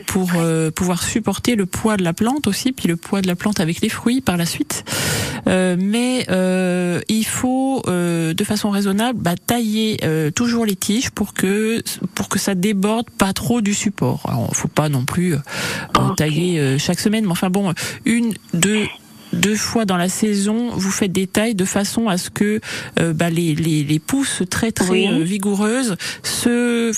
pour 0.07 0.31
pouvoir 0.75 1.03
supporter 1.03 1.55
le 1.55 1.67
poids 1.67 1.86
de 1.97 2.02
la 2.02 2.12
plante 2.12 2.49
aussi, 2.49 2.73
puis 2.73 2.88
le 2.88 2.97
poids 2.97 3.23
de 3.23 3.28
la 3.28 3.37
plante 3.37 3.61
avec 3.61 3.81
les 3.81 3.88
fruits 3.88 4.21
par 4.21 4.37
la 4.37 4.47
suite. 4.47 4.85
Euh, 5.47 5.76
mais 5.78 6.26
euh, 6.28 7.00
il 7.09 7.25
faut, 7.25 7.83
euh, 7.87 8.35
de 8.35 8.43
façon 8.43 8.71
raisonnable, 8.71 9.21
bah, 9.21 9.37
tailler 9.37 9.99
euh, 10.02 10.33
toujours 10.33 10.66
les 10.66 10.75
tiges 10.75 11.11
pour 11.11 11.35
que 11.35 11.83
pour 12.16 12.28
que 12.28 12.40
ça 12.40 12.57
déborde 12.57 13.09
pas 13.11 13.33
trop 13.33 13.61
du 13.61 13.75
support. 13.75 14.23
Alors, 14.28 14.50
faut 14.57 14.66
pas 14.66 14.88
non 14.88 15.05
plus 15.05 15.35
euh, 15.35 15.38
en 15.97 16.09
Ok. 16.09 16.16
tailler 16.16 16.59
euh, 16.59 16.78
chaque 16.78 16.99
semaine, 16.99 17.25
mais 17.26 17.31
enfin 17.31 17.49
bon, 17.50 17.73
une, 18.05 18.35
deux 18.55 18.87
deux 19.33 19.57
fois 19.57 19.85
dans 19.85 19.97
la 19.97 20.09
saison, 20.09 20.71
vous 20.73 20.90
faites 20.90 21.12
des 21.12 21.26
tailles 21.26 21.57
de 21.57 21.64
façon 21.64 22.09
à 22.09 22.16
ce 22.16 22.31
que 22.31 22.61
euh, 23.00 23.12
bah, 23.12 23.28
les, 23.28 23.55
les, 23.55 23.83
les 23.85 23.99
pousses 23.99 24.43
très 24.49 24.71
très 24.73 24.88
Oui. 24.88 25.09
euh, 25.11 25.23
vigoureuses 25.23 25.97
se, 26.23 26.93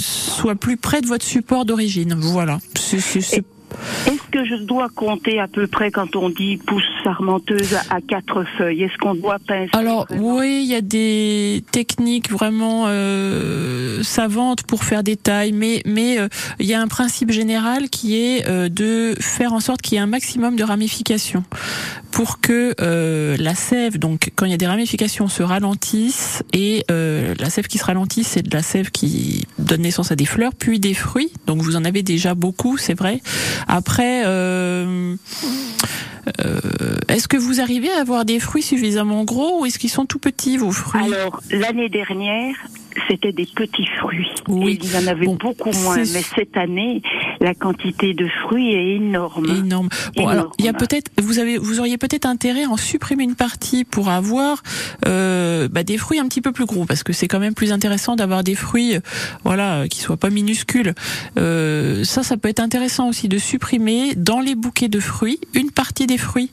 soient 0.00 0.54
plus 0.54 0.76
près 0.76 1.00
de 1.02 1.06
votre 1.06 1.24
support 1.24 1.64
d'origine. 1.64 2.14
Voilà. 2.16 2.58
C'est- 2.76 3.44
Est-ce 4.06 4.30
que 4.30 4.44
je 4.44 4.62
dois 4.64 4.88
compter 4.94 5.40
à 5.40 5.48
peu 5.48 5.66
près 5.66 5.90
quand 5.90 6.16
on 6.16 6.30
dit 6.30 6.56
pousse 6.56 6.82
sarmenteuse 7.04 7.74
à 7.90 8.00
quatre 8.00 8.44
feuilles? 8.56 8.84
Est-ce 8.84 8.96
qu'on 8.98 9.14
doit 9.14 9.38
pincer 9.46 9.70
Alors 9.72 10.06
oui, 10.10 10.62
il 10.64 10.70
y 10.70 10.74
a 10.74 10.80
des 10.80 11.64
techniques 11.70 12.30
vraiment 12.30 12.84
euh, 12.86 14.02
savantes 14.02 14.62
pour 14.64 14.84
faire 14.84 15.02
des 15.02 15.16
tailles, 15.16 15.52
mais 15.52 15.82
mais 15.86 16.18
euh, 16.18 16.28
il 16.58 16.66
y 16.66 16.74
a 16.74 16.80
un 16.80 16.88
principe 16.88 17.30
général 17.30 17.88
qui 17.90 18.16
est 18.16 18.48
euh, 18.48 18.68
de 18.68 19.14
faire 19.20 19.52
en 19.52 19.60
sorte 19.60 19.82
qu'il 19.82 19.94
y 19.94 19.98
ait 19.98 20.02
un 20.02 20.06
maximum 20.06 20.56
de 20.56 20.64
ramifications 20.64 21.44
pour 22.12 22.40
que 22.40 22.74
euh, 22.80 23.36
la 23.38 23.54
sève, 23.54 23.98
donc 23.98 24.30
quand 24.36 24.44
il 24.44 24.50
y 24.50 24.54
a 24.54 24.58
des 24.58 24.66
ramifications, 24.66 25.28
se 25.28 25.42
ralentisse 25.42 26.44
et 26.52 26.84
euh, 26.90 27.34
la 27.38 27.48
sève 27.48 27.66
qui 27.66 27.78
se 27.78 27.84
ralentit, 27.84 28.22
c'est 28.22 28.42
de 28.42 28.54
la 28.54 28.62
sève 28.62 28.90
qui 28.90 29.46
donne 29.58 29.80
naissance 29.80 30.12
à 30.12 30.16
des 30.16 30.26
fleurs, 30.26 30.52
puis 30.54 30.78
des 30.78 30.94
fruits. 30.94 31.32
Donc 31.46 31.62
vous 31.62 31.74
en 31.74 31.84
avez 31.84 32.02
déjà 32.02 32.34
beaucoup, 32.34 32.76
c'est 32.76 32.94
vrai. 32.94 33.20
Après. 33.68 34.22
Euh, 34.26 35.16
euh, 36.40 36.60
est-ce 37.08 37.26
que 37.26 37.36
vous 37.36 37.60
arrivez 37.60 37.90
à 37.90 38.00
avoir 38.00 38.24
des 38.24 38.38
fruits 38.38 38.62
suffisamment 38.62 39.24
gros 39.24 39.60
ou 39.60 39.66
est-ce 39.66 39.78
qu'ils 39.78 39.90
sont 39.90 40.06
tout 40.06 40.20
petits 40.20 40.56
vos 40.56 40.70
fruits? 40.70 41.02
Alors, 41.02 41.40
l'année 41.50 41.88
dernière, 41.88 42.54
c'était 43.08 43.32
des 43.32 43.46
petits 43.46 43.86
fruits. 43.98 44.28
Oui. 44.48 44.72
Et 44.72 44.84
il 44.84 44.92
y 44.92 44.96
en 45.04 45.06
avait 45.06 45.26
Bon, 45.26 45.36
beaucoup 45.36 45.70
moins. 45.70 45.96
Mais 45.98 46.22
cette 46.34 46.56
année, 46.56 47.02
la 47.40 47.54
quantité 47.54 48.14
de 48.14 48.26
fruits 48.42 48.74
est 48.74 48.96
énorme. 48.96 49.46
Énorme. 49.46 49.88
Bon, 50.16 50.22
Énorme. 50.22 50.30
alors 50.32 50.52
il 50.58 50.64
y 50.64 50.68
a 50.68 50.72
peut-être, 50.72 51.10
vous 51.20 51.38
avez, 51.38 51.58
vous 51.58 51.80
auriez 51.80 51.98
peut-être 51.98 52.26
intérêt 52.26 52.64
à 52.64 52.68
en 52.70 52.76
supprimer 52.76 53.24
une 53.24 53.34
partie 53.34 53.84
pour 53.84 54.08
avoir 54.08 54.62
euh, 55.06 55.68
bah, 55.68 55.82
des 55.84 55.98
fruits 55.98 56.18
un 56.18 56.26
petit 56.28 56.40
peu 56.40 56.52
plus 56.52 56.66
gros, 56.66 56.84
parce 56.84 57.02
que 57.02 57.12
c'est 57.12 57.28
quand 57.28 57.40
même 57.40 57.54
plus 57.54 57.72
intéressant 57.72 58.16
d'avoir 58.16 58.42
des 58.44 58.54
fruits, 58.54 58.96
voilà, 59.44 59.88
qui 59.88 60.00
soient 60.00 60.16
pas 60.16 60.30
minuscules. 60.30 60.94
Euh, 61.38 62.04
ça, 62.04 62.22
ça 62.22 62.36
peut 62.36 62.48
être 62.48 62.60
intéressant 62.60 63.08
aussi 63.08 63.28
de 63.28 63.38
supprimer 63.38 64.14
dans 64.16 64.40
les 64.40 64.54
bouquets 64.54 64.88
de 64.88 65.00
fruits 65.00 65.38
une 65.54 65.70
partie 65.70 66.06
des 66.06 66.18
fruits 66.18 66.50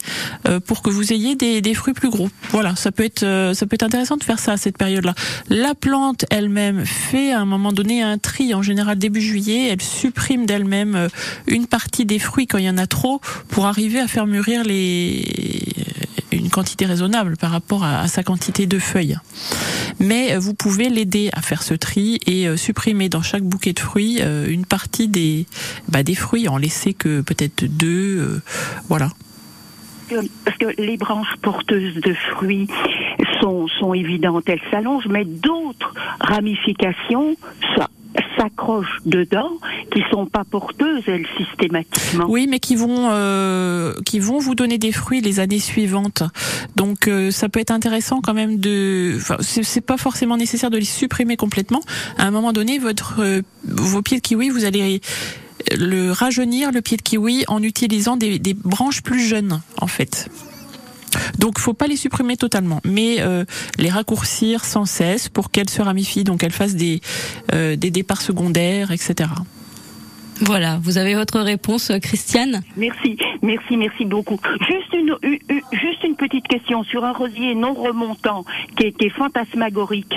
euh, 0.47 0.59
pour 0.59 0.81
que 0.81 0.89
vous 0.89 1.13
ayez 1.13 1.35
des, 1.35 1.61
des 1.61 1.73
fruits 1.73 1.93
plus 1.93 2.09
gros. 2.09 2.29
Voilà, 2.49 2.75
ça 2.75 2.91
peut 2.91 3.03
être, 3.03 3.23
euh, 3.23 3.53
ça 3.53 3.65
peut 3.65 3.75
être 3.75 3.83
intéressant 3.83 4.17
de 4.17 4.23
faire 4.23 4.39
ça 4.39 4.53
à 4.53 4.57
cette 4.57 4.77
période-là. 4.77 5.13
La 5.49 5.75
plante 5.75 6.25
elle-même 6.29 6.85
fait 6.85 7.31
à 7.31 7.39
un 7.39 7.45
moment 7.45 7.71
donné 7.71 8.01
un 8.01 8.17
tri, 8.17 8.53
en 8.53 8.61
général 8.61 8.97
début 8.97 9.21
juillet, 9.21 9.69
elle 9.71 9.81
supprime 9.81 10.45
d'elle-même 10.45 10.95
euh, 10.95 11.09
une 11.47 11.67
partie 11.67 12.05
des 12.05 12.19
fruits 12.19 12.47
quand 12.47 12.57
il 12.57 12.65
y 12.65 12.69
en 12.69 12.77
a 12.77 12.87
trop 12.87 13.21
pour 13.49 13.65
arriver 13.65 13.99
à 13.99 14.07
faire 14.07 14.27
mûrir 14.27 14.63
les 14.63 15.25
une 16.31 16.49
quantité 16.49 16.85
raisonnable 16.85 17.37
par 17.37 17.49
rapport 17.49 17.83
à, 17.83 18.07
sa 18.07 18.21
quantité 18.21 18.67
de 18.67 18.77
feuilles. 18.77 19.17
Mais 19.99 20.33
euh, 20.33 20.39
vous 20.39 20.53
pouvez 20.53 20.89
l'aider 20.89 21.29
à 21.33 21.41
faire 21.41 21.63
ce 21.63 21.73
tri 21.73 22.19
et 22.27 22.47
euh, 22.47 22.55
supprimer 22.55 23.09
dans 23.09 23.23
chaque 23.23 23.43
bouquet 23.43 23.73
de 23.73 23.79
fruits 23.79 24.21
une 24.47 24.65
partie 24.65 25.07
des 25.07 25.47
bah, 25.87 26.03
des 26.03 26.15
fruits, 26.15 26.47
en 26.47 26.57
laisser 26.57 26.93
que 26.93 27.21
peut-être 27.21 27.65
deux, 27.65 28.41
voilà. 28.87 29.09
Parce 30.45 30.57
que 30.57 30.81
les 30.81 30.97
branches 30.97 31.35
porteuses 31.41 31.95
de 31.95 32.13
fruits 32.31 32.67
sont, 33.41 33.67
sont 33.67 33.93
évidentes, 33.93 34.47
elles 34.47 34.61
s'allongent, 34.71 35.07
mais 35.07 35.25
d'autres 35.25 35.93
ramifications 36.19 37.35
s'accrochent 38.37 38.99
dedans 39.05 39.51
qui 39.93 40.01
sont 40.09 40.25
pas 40.25 40.43
porteuses, 40.43 41.03
elles, 41.07 41.27
systématiquement. 41.37 42.25
Oui, 42.27 42.47
mais 42.47 42.59
qui 42.59 42.75
vont 42.75 43.09
euh, 43.11 43.93
qui 44.05 44.19
vont 44.19 44.39
vous 44.39 44.55
donner 44.55 44.77
des 44.77 44.91
fruits 44.91 45.21
les 45.21 45.39
années 45.39 45.59
suivantes. 45.59 46.23
Donc 46.75 47.07
euh, 47.07 47.31
ça 47.31 47.49
peut 47.49 47.59
être 47.59 47.71
intéressant 47.71 48.21
quand 48.21 48.33
même 48.33 48.57
de. 48.57 49.15
Enfin, 49.17 49.37
c'est 49.41 49.81
pas 49.81 49.97
forcément 49.97 50.37
nécessaire 50.37 50.69
de 50.69 50.77
les 50.77 50.85
supprimer 50.85 51.37
complètement. 51.37 51.81
À 52.17 52.25
un 52.25 52.31
moment 52.31 52.53
donné, 52.53 52.79
votre 52.79 53.21
euh, 53.21 53.41
vos 53.65 54.01
pieds 54.01 54.17
de 54.17 54.23
kiwi, 54.23 54.49
vous 54.49 54.65
allez 54.65 55.01
le 55.77 56.11
rajeunir 56.11 56.71
le 56.71 56.81
pied 56.81 56.97
de 56.97 57.01
kiwi 57.01 57.43
en 57.47 57.61
utilisant 57.61 58.15
des, 58.17 58.39
des 58.39 58.53
branches 58.53 59.03
plus 59.03 59.21
jeunes 59.21 59.61
en 59.77 59.87
fait. 59.87 60.29
Donc, 61.37 61.59
faut 61.59 61.73
pas 61.73 61.87
les 61.87 61.95
supprimer 61.95 62.37
totalement, 62.37 62.81
mais 62.83 63.17
euh, 63.19 63.45
les 63.77 63.89
raccourcir 63.89 64.65
sans 64.65 64.85
cesse 64.85 65.29
pour 65.29 65.51
qu'elles 65.51 65.69
se 65.69 65.81
ramifient, 65.81 66.23
donc 66.23 66.39
qu'elles 66.39 66.51
fassent 66.51 66.75
des 66.75 67.01
euh, 67.53 67.75
des 67.75 67.91
départs 67.91 68.21
secondaires, 68.21 68.91
etc. 68.91 69.29
Voilà, 70.41 70.79
vous 70.81 70.97
avez 70.97 71.15
votre 71.15 71.39
réponse, 71.39 71.91
euh, 71.91 71.99
Christiane? 71.99 72.61
Merci, 72.77 73.17
merci, 73.41 73.75
merci 73.75 74.05
beaucoup. 74.05 74.39
Juste 74.67 74.93
une, 74.93 75.15
juste 75.73 76.03
une 76.03 76.15
petite 76.15 76.47
question 76.47 76.83
sur 76.83 77.03
un 77.03 77.11
rosier 77.11 77.55
non 77.55 77.73
remontant 77.73 78.45
qui 78.77 78.85
est, 78.85 78.91
qui 78.93 79.07
est 79.07 79.09
fantasmagorique. 79.09 80.13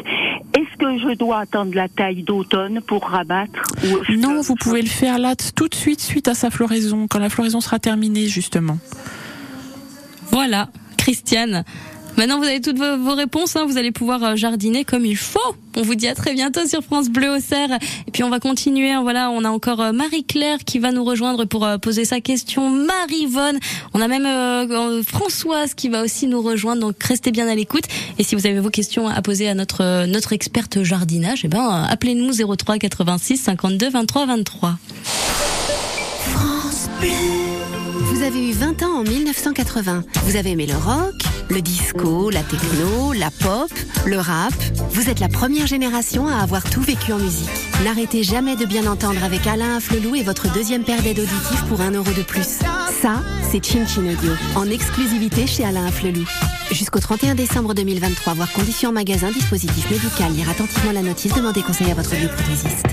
Est-ce 0.55 0.77
que 0.79 0.99
je 0.99 1.17
dois 1.17 1.41
attendre 1.41 1.75
la 1.75 1.89
taille 1.89 2.23
d'automne 2.23 2.81
pour 2.87 3.05
rabattre 3.05 3.63
ou 3.85 4.13
Non, 4.17 4.41
vous 4.43 4.55
pouvez 4.55 4.83
le 4.83 4.89
faire 4.89 5.19
là 5.19 5.35
tout 5.57 5.69
de 5.69 5.75
suite 5.75 6.01
suite 6.01 6.29
à 6.29 6.35
sa 6.35 6.51
floraison, 6.51 7.09
quand 7.09 7.19
la 7.19 7.29
floraison 7.29 7.61
sera 7.61 7.79
terminée 7.81 8.29
justement. 8.29 8.79
Voilà, 10.31 10.69
Christiane. 11.03 11.65
Maintenant, 12.17 12.39
vous 12.39 12.45
avez 12.45 12.61
toutes 12.61 12.77
vos, 12.79 12.97
vos 12.99 13.15
réponses. 13.15 13.57
hein. 13.57 13.65
Vous 13.67 13.77
allez 13.77 13.91
pouvoir 13.91 14.23
euh, 14.23 14.37
jardiner 14.37 14.85
comme 14.85 15.05
il 15.05 15.17
faut. 15.17 15.41
On 15.77 15.83
vous 15.83 15.97
dit 15.97 16.07
à 16.07 16.15
très 16.15 16.33
bientôt 16.35 16.65
sur 16.69 16.83
France 16.85 17.09
Bleu 17.09 17.29
au 17.37 17.41
Cerf. 17.41 17.71
Et 18.07 18.11
puis, 18.13 18.23
on 18.23 18.31
va 18.31 18.39
continuer. 18.39 18.93
hein. 18.93 19.03
Voilà, 19.03 19.31
on 19.31 19.45
a 19.45 19.49
encore 19.49 19.81
euh, 19.81 19.93
Marie-Claire 19.93 20.59
qui 20.65 20.79
va 20.79 20.93
nous 20.93 21.03
rejoindre 21.05 21.45
pour 21.47 21.65
euh, 21.65 21.79
poser 21.79 22.05
sa 22.05 22.21
question. 22.21 22.71
Marie-Vonne. 22.71 23.59
On 23.95 24.01
a 24.01 24.07
même 24.07 25.03
Françoise 25.05 25.75
qui 25.75 25.89
va 25.89 26.03
aussi 26.05 26.29
nous 26.29 26.41
rejoindre. 26.43 26.83
Donc, 26.83 27.03
restez 27.03 27.33
bien 27.33 27.49
à 27.49 27.55
l'écoute. 27.57 27.85
Et 28.19 28.23
si 28.23 28.37
vous 28.37 28.47
avez 28.47 28.61
vos 28.61 28.71
questions 28.71 29.09
à 29.09 29.21
poser 29.23 29.49
à 29.49 29.55
notre 29.55 30.07
notre 30.07 30.33
experte 30.35 30.83
jardinage, 30.85 31.41
eh 31.45 31.49
ben, 31.49 31.85
appelez-nous 31.91 32.33
03 32.57 32.79
86 32.79 33.39
52 33.39 33.91
23 33.91 34.27
23. 34.27 34.79
France 35.03 36.89
Bleu. 37.01 37.52
Vous 38.23 38.29
avez 38.29 38.51
eu 38.51 38.53
20 38.53 38.85
ans 38.85 39.01
en 39.01 39.03
1980. 39.03 40.05
Vous 40.27 40.37
avez 40.37 40.53
aimé 40.53 40.65
le 40.65 40.77
rock, 40.77 41.25
le 41.51 41.61
disco, 41.61 42.31
la 42.31 42.45
techno, 42.45 43.13
la 43.13 43.33
pop, 43.33 43.69
le 44.07 44.17
rap. 44.17 44.55
Vous 44.91 45.11
êtes 45.11 45.19
la 45.19 45.27
première 45.27 45.67
génération 45.67 46.29
à 46.29 46.37
avoir 46.37 46.63
tout 46.63 46.83
vécu 46.83 47.13
en 47.13 47.19
musique. 47.19 47.51
N'arrêtez 47.83 48.23
jamais 48.23 48.55
de 48.55 48.65
bien 48.65 48.87
entendre 48.87 49.25
avec 49.25 49.45
Alain 49.49 49.79
Afflelou 49.79 50.15
et 50.15 50.23
votre 50.23 50.53
deuxième 50.53 50.85
paire 50.85 51.03
d'aides 51.03 51.19
auditives 51.19 51.65
pour 51.69 51.81
un 51.81 51.91
euro 51.91 52.13
de 52.13 52.23
plus. 52.23 52.61
Ça, 53.01 53.25
c'est 53.51 53.65
Chin 53.65 53.89
Chin 53.89 54.03
Audio, 54.03 54.35
en 54.55 54.71
exclusivité 54.71 55.49
chez 55.49 55.65
Alain 55.65 55.87
Afflelou. 55.87 56.25
Jusqu'au 56.71 57.01
31 57.01 57.35
décembre 57.35 57.75
2023, 57.75 58.35
voir 58.35 58.53
conditions 58.53 58.93
magasin, 58.93 59.33
dispositif 59.33 59.91
médical, 59.91 60.33
lire 60.33 60.49
attentivement 60.49 60.93
la 60.93 61.03
notice, 61.03 61.35
demandez 61.35 61.63
conseil 61.63 61.91
à 61.91 61.95
votre 61.95 62.15
bioprothésiste. 62.15 62.87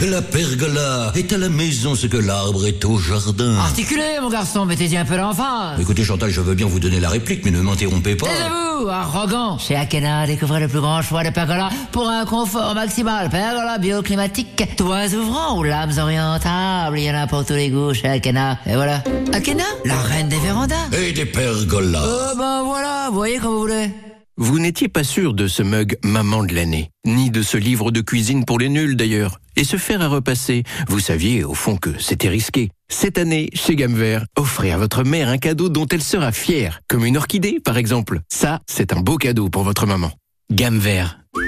La 0.00 0.20
pergola 0.20 1.12
est 1.14 1.32
à 1.32 1.38
la 1.38 1.48
maison 1.48 1.94
ce 1.94 2.06
que 2.06 2.16
l'arbre 2.16 2.66
est 2.66 2.84
au 2.84 2.98
jardin. 2.98 3.56
Articulez, 3.58 4.18
mon 4.20 4.28
garçon, 4.28 4.66
mettez-y 4.66 4.96
un 4.96 5.04
peu 5.04 5.16
l'enfant. 5.16 5.76
Écoutez 5.78 6.04
Chantal, 6.04 6.30
je 6.30 6.40
veux 6.40 6.54
bien 6.54 6.66
vous 6.66 6.80
donner 6.80 7.00
la 7.00 7.08
réplique, 7.08 7.44
mais 7.44 7.50
ne 7.50 7.60
m'interrompez 7.60 8.16
pas. 8.16 8.26
Taisez-vous, 8.26 8.88
arrogant. 8.88 9.56
Chez 9.58 9.76
Akena, 9.76 10.26
découvrez 10.26 10.60
le 10.60 10.68
plus 10.68 10.80
grand 10.80 11.00
choix 11.00 11.24
de 11.24 11.30
pergola 11.30 11.70
pour 11.92 12.08
un 12.08 12.26
confort 12.26 12.74
maximal. 12.74 13.30
Pergola 13.30 13.78
bioclimatique, 13.78 14.76
toits 14.76 15.14
ouvrants 15.14 15.58
ou 15.58 15.62
lames 15.62 15.96
orientables. 15.98 16.98
Il 16.98 17.04
y 17.04 17.10
en 17.10 17.14
a 17.14 17.26
pour 17.26 17.44
tous 17.44 17.54
les 17.54 17.70
goûts 17.70 17.94
chez 17.94 18.08
Akena. 18.08 18.58
Et 18.66 18.74
voilà. 18.74 19.02
Akena, 19.32 19.64
la 19.84 19.96
reine 19.96 20.28
des 20.28 20.38
vérandas. 20.38 20.74
Et 20.92 21.12
des 21.12 21.26
pergolas. 21.26 22.02
Oh 22.04 22.36
ben 22.36 22.62
voilà, 22.64 23.06
vous 23.08 23.16
voyez 23.16 23.38
comme 23.38 23.52
vous 23.52 23.60
voulez. 23.60 23.90
Vous 24.36 24.58
n'étiez 24.58 24.88
pas 24.88 25.04
sûr 25.04 25.32
de 25.32 25.46
ce 25.46 25.62
mug 25.62 25.96
Maman 26.02 26.42
de 26.42 26.54
l'année, 26.54 26.90
ni 27.06 27.30
de 27.30 27.40
ce 27.40 27.56
livre 27.56 27.92
de 27.92 28.00
cuisine 28.00 28.44
pour 28.44 28.58
les 28.58 28.68
nuls 28.68 28.96
d'ailleurs. 28.96 29.38
Et 29.54 29.62
se 29.62 29.76
faire 29.76 30.02
à 30.02 30.08
repasser, 30.08 30.64
vous 30.88 30.98
saviez 30.98 31.44
au 31.44 31.54
fond 31.54 31.76
que 31.76 31.96
c'était 32.00 32.28
risqué. 32.28 32.70
Cette 32.88 33.16
année, 33.16 33.48
chez 33.54 33.76
Gamme 33.76 33.94
Vert, 33.94 34.26
offrez 34.36 34.72
à 34.72 34.78
votre 34.78 35.04
mère 35.04 35.28
un 35.28 35.38
cadeau 35.38 35.68
dont 35.68 35.86
elle 35.86 36.02
sera 36.02 36.32
fière, 36.32 36.80
comme 36.88 37.04
une 37.04 37.16
orchidée 37.16 37.60
par 37.64 37.76
exemple. 37.76 38.22
Ça, 38.28 38.60
c'est 38.66 38.92
un 38.92 39.00
beau 39.00 39.18
cadeau 39.18 39.50
pour 39.50 39.62
votre 39.62 39.86
maman. 39.86 40.10
Gamme 40.50 40.80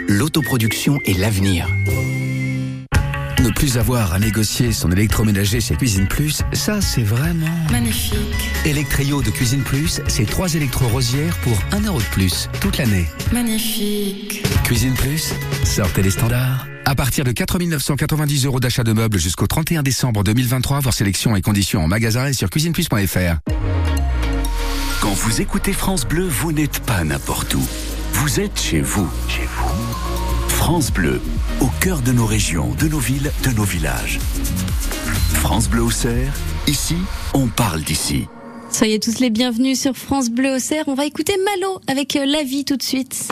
l'autoproduction 0.08 1.00
et 1.04 1.14
l'avenir. 1.14 1.68
Ne 3.46 3.52
plus 3.52 3.78
avoir 3.78 4.12
à 4.12 4.18
négocier 4.18 4.72
son 4.72 4.90
électroménager 4.90 5.60
chez 5.60 5.76
Cuisine 5.76 6.08
Plus, 6.08 6.42
ça 6.52 6.80
c'est 6.80 7.04
vraiment... 7.04 7.46
Magnifique. 7.70 8.50
Electrio 8.64 9.22
de 9.22 9.30
Cuisine 9.30 9.62
Plus, 9.62 10.00
c'est 10.08 10.26
trois 10.26 10.52
électro-rosières 10.54 11.36
pour 11.44 11.56
1 11.70 11.82
euro 11.82 12.00
de 12.00 12.04
plus, 12.06 12.48
toute 12.60 12.76
l'année. 12.76 13.06
Magnifique. 13.32 14.44
Cuisine 14.64 14.94
Plus, 14.94 15.32
sortez 15.62 16.02
les 16.02 16.10
standards. 16.10 16.66
À 16.86 16.96
partir 16.96 17.22
de 17.22 17.30
4 17.30 17.60
990 17.60 18.46
euros 18.46 18.58
d'achat 18.58 18.82
de 18.82 18.92
meubles 18.92 19.20
jusqu'au 19.20 19.46
31 19.46 19.84
décembre 19.84 20.24
2023, 20.24 20.80
voir 20.80 20.92
sélection 20.92 21.36
et 21.36 21.40
conditions 21.40 21.84
en 21.84 21.86
magasin 21.86 22.26
et 22.26 22.32
sur 22.32 22.50
cuisineplus.fr. 22.50 23.38
Quand 25.00 25.12
vous 25.12 25.40
écoutez 25.40 25.72
France 25.72 26.04
Bleu, 26.04 26.26
vous 26.26 26.50
n'êtes 26.50 26.80
pas 26.80 27.04
n'importe 27.04 27.54
où. 27.54 27.64
Vous 28.12 28.40
êtes 28.40 28.58
chez 28.58 28.80
vous. 28.80 29.08
Chez 29.28 29.46
vous. 29.56 29.85
France 30.56 30.90
Bleu, 30.90 31.20
au 31.60 31.68
cœur 31.80 32.00
de 32.00 32.10
nos 32.10 32.26
régions, 32.26 32.74
de 32.80 32.88
nos 32.88 32.98
villes, 32.98 33.30
de 33.44 33.50
nos 33.50 33.62
villages. 33.62 34.18
France 35.34 35.68
Bleu 35.68 35.82
au 35.82 35.90
Cerf, 35.90 36.36
ici, 36.66 36.96
on 37.34 37.46
parle 37.46 37.82
d'ici. 37.82 38.26
Soyez 38.72 38.98
tous 38.98 39.20
les 39.20 39.30
bienvenus 39.30 39.80
sur 39.80 39.94
France 39.96 40.28
Bleu 40.28 40.56
au 40.56 40.58
Cerf. 40.58 40.88
On 40.88 40.94
va 40.94 41.06
écouter 41.06 41.34
Malo 41.44 41.80
avec 41.86 42.16
euh, 42.16 42.24
La 42.26 42.42
vie 42.42 42.64
tout 42.64 42.76
de 42.76 42.82
suite. 42.82 43.28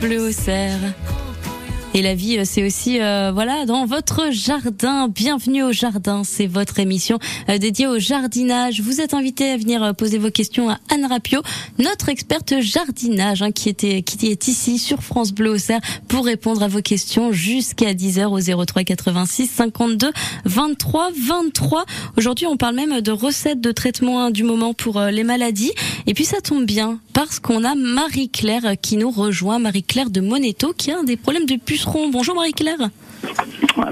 Bleu 0.00 0.26
Auxerre. 0.26 0.94
Et 1.98 2.02
la 2.02 2.14
vie, 2.14 2.38
euh, 2.38 2.42
c'est 2.44 2.64
aussi, 2.64 3.00
euh, 3.00 3.32
voilà, 3.34 3.66
dans 3.66 3.84
votre 3.84 4.30
jardin. 4.30 5.08
Bienvenue 5.08 5.64
au 5.64 5.72
jardin. 5.72 6.22
C'est 6.22 6.46
votre 6.46 6.78
émission 6.78 7.18
euh, 7.48 7.58
dédiée 7.58 7.88
au 7.88 7.98
jardinage. 7.98 8.80
Vous 8.80 9.00
êtes 9.00 9.14
invité 9.14 9.50
à 9.50 9.56
venir 9.56 9.82
euh, 9.82 9.92
poser 9.94 10.18
vos 10.18 10.30
questions 10.30 10.70
à 10.70 10.78
Anne 10.94 11.06
Rapio, 11.06 11.42
notre 11.80 12.08
experte 12.08 12.60
jardinage, 12.60 13.42
hein, 13.42 13.50
qui 13.50 13.68
était, 13.68 14.02
qui 14.02 14.28
est 14.28 14.46
ici 14.46 14.78
sur 14.78 15.02
France 15.02 15.32
Bleu 15.32 15.50
Auxerre 15.50 15.80
pour 16.06 16.24
répondre 16.24 16.62
à 16.62 16.68
vos 16.68 16.82
questions 16.82 17.32
jusqu'à 17.32 17.94
10h 17.94 18.26
au 18.26 18.64
03 18.64 18.84
86 18.84 19.48
52 19.48 20.12
23 20.44 21.10
23. 21.20 21.84
Aujourd'hui, 22.16 22.46
on 22.46 22.56
parle 22.56 22.76
même 22.76 23.00
de 23.00 23.10
recettes 23.10 23.60
de 23.60 23.72
traitement 23.72 24.22
hein, 24.22 24.30
du 24.30 24.44
moment 24.44 24.72
pour 24.72 25.00
les 25.00 25.24
maladies. 25.24 25.72
Et 26.06 26.14
puis, 26.14 26.24
ça 26.24 26.40
tombe 26.40 26.64
bien 26.64 27.00
parce 27.12 27.40
qu'on 27.40 27.64
a 27.64 27.74
Marie-Claire 27.74 28.76
qui 28.80 28.96
nous 28.96 29.10
rejoint. 29.10 29.58
Marie-Claire 29.58 30.10
de 30.10 30.20
Moneto 30.20 30.72
qui 30.78 30.92
a 30.92 31.00
un 31.00 31.02
des 31.02 31.16
problèmes 31.16 31.46
de 31.46 31.56
Bonjour 31.94 32.34
Marie-Claire. 32.34 32.78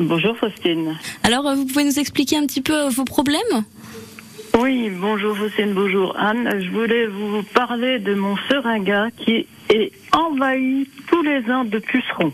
Bonjour 0.01 0.37
Faustine. 0.37 0.97
Alors, 1.23 1.47
euh, 1.47 1.55
vous 1.55 1.65
pouvez 1.67 1.85
nous 1.85 1.99
expliquer 1.99 2.37
un 2.37 2.47
petit 2.47 2.61
peu 2.61 2.75
euh, 2.75 2.89
vos 2.91 3.05
problèmes? 3.05 3.41
Oui, 4.59 4.91
bonjour 4.91 5.37
Faustine, 5.37 5.73
bonjour 5.73 6.15
Anne. 6.19 6.61
Je 6.61 6.71
voulais 6.71 7.07
vous 7.07 7.43
parler 7.55 7.99
de 7.99 8.15
mon 8.15 8.37
seringa 8.49 9.09
qui 9.17 9.47
est 9.71 9.93
envahi 10.13 10.89
tous 11.09 11.23
les 11.23 11.51
ans 11.51 11.65
de 11.65 11.79
pucerons. 11.79 12.33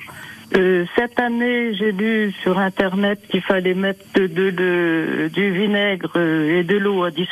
Euh, 0.56 0.84
cette 0.96 1.18
année, 1.20 1.74
j'ai 1.74 1.92
lu 1.92 2.32
sur 2.42 2.58
Internet 2.58 3.20
qu'il 3.30 3.40
fallait 3.42 3.74
mettre 3.74 4.04
de, 4.14 4.26
de- 4.26 4.50
de- 4.50 5.30
du 5.32 5.50
vinaigre 5.52 6.16
et 6.18 6.62
de 6.64 6.76
l'eau 6.76 7.04
à 7.04 7.10
10%. 7.10 7.24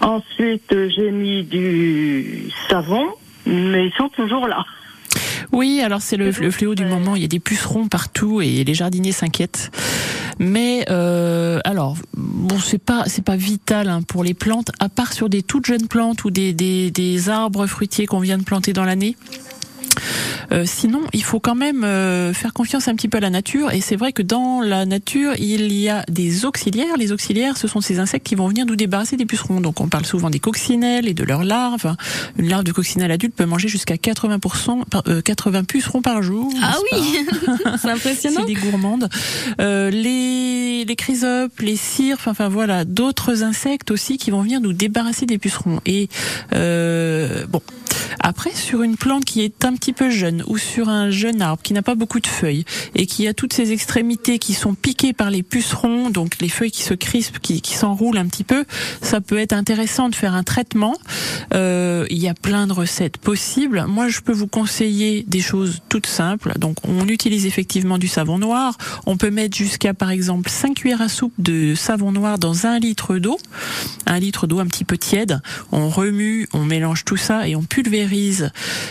Ensuite, 0.00 0.74
j'ai 0.90 1.10
mis 1.10 1.42
du 1.44 2.50
savon, 2.68 3.06
mais 3.46 3.86
ils 3.86 3.92
sont 3.96 4.08
toujours 4.10 4.46
là. 4.46 4.64
Oui, 5.52 5.80
alors 5.82 6.02
c'est 6.02 6.16
le, 6.16 6.30
le 6.30 6.50
fléau 6.50 6.74
du 6.74 6.84
moment. 6.84 7.16
Il 7.16 7.22
y 7.22 7.24
a 7.24 7.28
des 7.28 7.40
pucerons 7.40 7.88
partout 7.88 8.40
et 8.40 8.64
les 8.64 8.74
jardiniers 8.74 9.12
s'inquiètent. 9.12 9.70
Mais 10.38 10.84
euh, 10.88 11.58
alors, 11.64 11.96
bon, 12.14 12.58
c'est 12.58 12.78
pas 12.78 13.04
c'est 13.06 13.24
pas 13.24 13.36
vital 13.36 13.88
hein, 13.88 14.02
pour 14.02 14.22
les 14.22 14.34
plantes, 14.34 14.70
à 14.78 14.88
part 14.88 15.12
sur 15.12 15.28
des 15.28 15.42
toutes 15.42 15.66
jeunes 15.66 15.88
plantes 15.88 16.24
ou 16.24 16.30
des 16.30 16.52
des, 16.52 16.90
des 16.90 17.28
arbres 17.28 17.66
fruitiers 17.66 18.06
qu'on 18.06 18.20
vient 18.20 18.38
de 18.38 18.44
planter 18.44 18.72
dans 18.72 18.84
l'année. 18.84 19.16
Euh, 20.52 20.64
sinon, 20.66 21.00
il 21.12 21.22
faut 21.22 21.40
quand 21.40 21.54
même 21.54 21.84
euh, 21.84 22.32
faire 22.32 22.52
confiance 22.52 22.88
un 22.88 22.94
petit 22.94 23.08
peu 23.08 23.18
à 23.18 23.20
la 23.20 23.30
nature. 23.30 23.72
Et 23.72 23.80
c'est 23.80 23.96
vrai 23.96 24.12
que 24.12 24.22
dans 24.22 24.60
la 24.60 24.86
nature, 24.86 25.32
il 25.38 25.72
y 25.72 25.88
a 25.88 26.04
des 26.08 26.44
auxiliaires. 26.44 26.96
Les 26.98 27.12
auxiliaires, 27.12 27.56
ce 27.56 27.68
sont 27.68 27.80
ces 27.80 27.98
insectes 27.98 28.26
qui 28.26 28.34
vont 28.34 28.48
venir 28.48 28.66
nous 28.66 28.76
débarrasser 28.76 29.16
des 29.16 29.26
pucerons. 29.26 29.60
Donc, 29.60 29.80
on 29.80 29.88
parle 29.88 30.04
souvent 30.06 30.30
des 30.30 30.40
coccinelles 30.40 31.08
et 31.08 31.14
de 31.14 31.24
leurs 31.24 31.44
larves. 31.44 31.94
Une 32.38 32.48
larve 32.48 32.64
de 32.64 32.72
coccinelle 32.72 33.10
adulte 33.10 33.34
peut 33.34 33.44
manger 33.46 33.68
jusqu'à 33.68 33.94
80%, 33.96 34.84
par- 34.90 35.02
euh, 35.08 35.20
80 35.22 35.64
pucerons 35.64 36.02
par 36.02 36.22
jour. 36.22 36.52
Ah 36.62 36.76
oui, 36.92 37.26
c'est 37.80 37.90
impressionnant. 37.90 38.40
C'est 38.46 38.54
des 38.54 38.60
gourmandes. 38.60 39.08
Euh, 39.60 39.90
les, 39.90 40.84
les 40.84 40.96
chrysopes, 40.96 41.60
les 41.60 41.76
cires, 41.76 42.16
enfin, 42.18 42.30
enfin 42.32 42.48
voilà, 42.48 42.84
d'autres 42.84 43.42
insectes 43.42 43.90
aussi 43.90 44.18
qui 44.18 44.30
vont 44.30 44.42
venir 44.42 44.60
nous 44.60 44.72
débarrasser 44.72 45.26
des 45.26 45.38
pucerons. 45.38 45.80
Et 45.86 46.08
euh, 46.54 47.46
bon, 47.46 47.60
après 48.20 48.52
sur 48.54 48.82
une 48.82 48.96
plante 48.96 49.24
qui 49.24 49.42
est 49.42 49.64
un 49.64 49.74
petit 49.74 49.92
peu 49.92 50.10
jeune 50.10 50.44
ou 50.46 50.58
sur 50.58 50.88
un 50.88 51.10
jeune 51.10 51.42
arbre 51.42 51.62
qui 51.62 51.72
n'a 51.72 51.82
pas 51.82 51.94
beaucoup 51.94 52.20
de 52.20 52.26
feuilles 52.26 52.64
et 52.94 53.06
qui 53.06 53.26
a 53.26 53.34
toutes 53.34 53.52
ses 53.52 53.72
extrémités 53.72 54.38
qui 54.38 54.54
sont 54.54 54.74
piquées 54.74 55.12
par 55.12 55.30
les 55.30 55.42
pucerons, 55.42 56.10
donc 56.10 56.40
les 56.40 56.48
feuilles 56.48 56.70
qui 56.70 56.82
se 56.82 56.94
crispent, 56.94 57.38
qui, 57.38 57.62
s'enroulent 57.74 58.18
un 58.18 58.26
petit 58.26 58.44
peu, 58.44 58.64
ça 59.02 59.20
peut 59.20 59.38
être 59.38 59.52
intéressant 59.52 60.08
de 60.08 60.14
faire 60.14 60.34
un 60.34 60.42
traitement. 60.42 60.96
Euh, 61.54 62.06
il 62.10 62.18
y 62.18 62.28
a 62.28 62.34
plein 62.34 62.66
de 62.66 62.72
recettes 62.72 63.18
possibles. 63.18 63.84
Moi, 63.86 64.08
je 64.08 64.20
peux 64.20 64.32
vous 64.32 64.46
conseiller 64.46 65.24
des 65.26 65.40
choses 65.40 65.80
toutes 65.88 66.06
simples. 66.06 66.54
Donc, 66.58 66.76
on 66.84 67.06
utilise 67.08 67.46
effectivement 67.46 67.98
du 67.98 68.08
savon 68.08 68.38
noir. 68.38 68.76
On 69.06 69.16
peut 69.16 69.30
mettre 69.30 69.56
jusqu'à, 69.56 69.94
par 69.94 70.10
exemple, 70.10 70.50
5 70.50 70.74
cuillères 70.74 71.02
à 71.02 71.08
soupe 71.08 71.34
de 71.38 71.74
savon 71.74 72.12
noir 72.12 72.38
dans 72.38 72.66
un 72.66 72.78
litre 72.78 73.18
d'eau. 73.18 73.38
Un 74.06 74.18
litre 74.18 74.46
d'eau 74.46 74.58
un 74.58 74.66
petit 74.66 74.84
peu 74.84 74.98
tiède. 74.98 75.40
On 75.72 75.88
remue, 75.88 76.48
on 76.52 76.64
mélange 76.64 77.04
tout 77.04 77.16
ça 77.16 77.48
et 77.48 77.54
on 77.54 77.62
pulvérise 77.62 77.87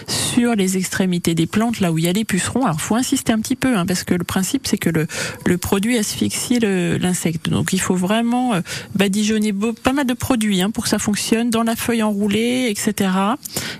sur 0.07 0.55
les 0.55 0.77
extrémités 0.77 1.35
des 1.35 1.47
plantes, 1.47 1.79
là 1.79 1.91
où 1.91 1.97
il 1.97 2.05
y 2.05 2.07
a 2.07 2.13
les 2.13 2.25
pucerons. 2.25 2.65
Alors, 2.65 2.81
faut 2.81 2.95
insister 2.95 3.33
un 3.33 3.39
petit 3.39 3.55
peu, 3.55 3.75
hein, 3.77 3.85
parce 3.85 4.03
que 4.03 4.13
le 4.13 4.23
principe, 4.23 4.67
c'est 4.67 4.77
que 4.77 4.89
le, 4.89 5.07
le 5.45 5.57
produit 5.57 5.97
asphyxie 5.97 6.59
l'insecte. 6.59 7.49
Donc, 7.49 7.73
il 7.73 7.79
faut 7.79 7.95
vraiment 7.95 8.53
euh, 8.53 8.61
badigeonner 8.95 9.53
pas 9.83 9.93
mal 9.93 10.05
de 10.05 10.13
produits 10.13 10.61
hein, 10.61 10.69
pour 10.69 10.83
que 10.83 10.89
ça 10.89 10.99
fonctionne 10.99 11.49
dans 11.49 11.63
la 11.63 11.75
feuille 11.75 12.03
enroulée, 12.03 12.67
etc. 12.69 13.09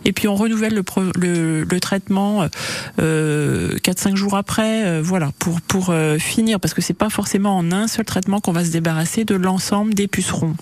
Et 0.06 0.14
puis, 0.14 0.28
on 0.28 0.36
renouvelle 0.36 0.74
le, 0.74 1.64
le, 1.64 1.80
traitement 1.80 2.48
euh, 3.00 3.78
4-5 3.78 4.16
jours 4.16 4.36
après, 4.36 4.86
euh, 4.86 5.02
voilà, 5.04 5.32
pour 5.40 5.62
pour 5.62 5.90
euh, 5.90 6.18
finir, 6.18 6.60
parce 6.60 6.74
que 6.74 6.82
c'est 6.82 6.94
pas 6.94 7.10
forcément 7.10 7.58
en 7.58 7.72
un 7.72 7.88
seul 7.88 8.06
traitement 8.06 8.40
qu'on 8.40 8.52
va 8.52 8.66
se 8.66 8.72
débarrasser 8.72 9.26
de 9.26 9.36
l'ensemble 9.36 9.94
des 9.94 10.08
pucerons. 10.08 10.56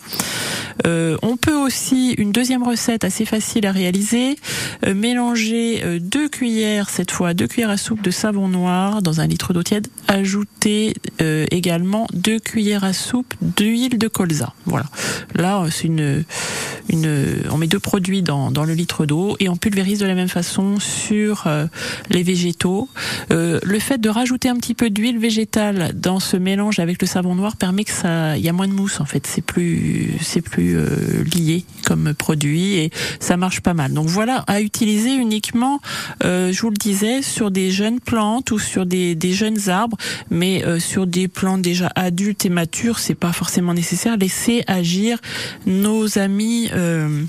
Euh, 0.85 1.17
on 1.21 1.37
peut 1.37 1.55
aussi 1.55 2.13
une 2.17 2.31
deuxième 2.31 2.63
recette 2.63 3.03
assez 3.03 3.25
facile 3.25 3.65
à 3.65 3.71
réaliser, 3.71 4.37
euh, 4.86 4.93
mélanger 4.93 5.81
euh, 5.84 5.99
deux 5.99 6.29
cuillères 6.29 6.89
cette 6.89 7.12
fois 7.12 7.34
deux 7.34 7.47
cuillères 7.47 7.69
à 7.69 7.77
soupe 7.77 8.01
de 8.01 8.12
savon 8.12 8.47
noir 8.47 9.01
dans 9.01 9.21
un 9.21 9.27
litre 9.27 9.53
d'eau 9.53 9.63
tiède, 9.63 9.88
ajouter 10.08 10.93
euh, 11.21 11.45
également 11.51 12.08
deux 12.13 12.39
cuillères 12.39 12.84
à 12.84 12.93
soupe 12.93 13.34
d'huile 13.41 13.97
de 13.97 14.08
colza. 14.08 14.53
Voilà. 14.65 14.86
Là, 15.34 15.62
euh, 15.62 15.69
c'est 15.71 15.88
une 15.88 16.23
une 16.88 17.41
on 17.49 17.58
met 17.58 17.67
deux 17.67 17.79
produits 17.79 18.21
dans 18.21 18.51
dans 18.51 18.63
le 18.63 18.73
litre 18.73 19.05
d'eau 19.05 19.36
et 19.39 19.49
on 19.49 19.55
pulvérise 19.55 19.99
de 19.99 20.05
la 20.05 20.13
même 20.13 20.27
façon 20.27 20.79
sur 20.79 21.47
les 22.12 22.21
végétaux. 22.21 22.89
Le 23.31 23.79
fait 23.79 23.97
de 23.99 24.08
rajouter 24.08 24.49
un 24.49 24.58
petit 24.58 24.75
peu 24.75 24.91
d'huile 24.91 25.17
végétale 25.17 25.93
dans 25.95 26.19
ce 26.19 26.38
mélange 26.38 26.77
avec 26.77 27.01
le 27.01 27.08
savon 27.08 27.34
noir 27.34 27.58
permet 27.58 27.86
que 27.86 27.91
ça 27.91 28.38
il 28.38 28.45
y 28.45 28.49
a 28.49 28.53
moins 28.53 28.67
de 28.67 28.73
mousse 28.73 28.99
en 28.99 29.05
fait, 29.05 29.25
c'est 29.25 29.41
plus 29.41 30.12
c'est 30.21 30.41
plus 30.41 30.77
lié 31.23 31.65
comme 31.86 32.13
produit 32.13 32.75
et 32.75 32.91
ça 33.19 33.36
marche 33.36 33.62
pas 33.62 33.73
mal. 33.73 33.91
Donc 33.91 34.08
voilà 34.08 34.35
à 34.48 34.62
utiliser 34.62 35.13
uniquement 35.13 35.80
euh, 36.24 36.52
je 36.52 36.62
vous 36.62 36.69
le 36.69 36.78
disais 36.78 37.21
sur 37.21 37.52
des 37.52 37.71
jeunes 37.71 38.00
plantes 38.00 38.52
ou 38.52 38.60
sur 38.60 38.86
des, 38.86 39.17
jeunes 39.34 39.69
arbres, 39.69 39.98
mais 40.30 40.63
euh, 40.63 40.80
sur 40.80 41.08
des 41.08 41.28
plantes 41.28 41.62
déjà 41.62 41.91
adultes 41.95 42.45
et 42.45 42.50
matures, 42.50 43.00
c'est 43.00 43.15
pas 43.15 43.34
forcément 43.34 43.74
nécessaire. 43.74 44.17
Laissez 44.17 44.63
agir 44.67 45.19
nos 45.65 46.17
amis 46.17 46.69
euh, 46.74 47.24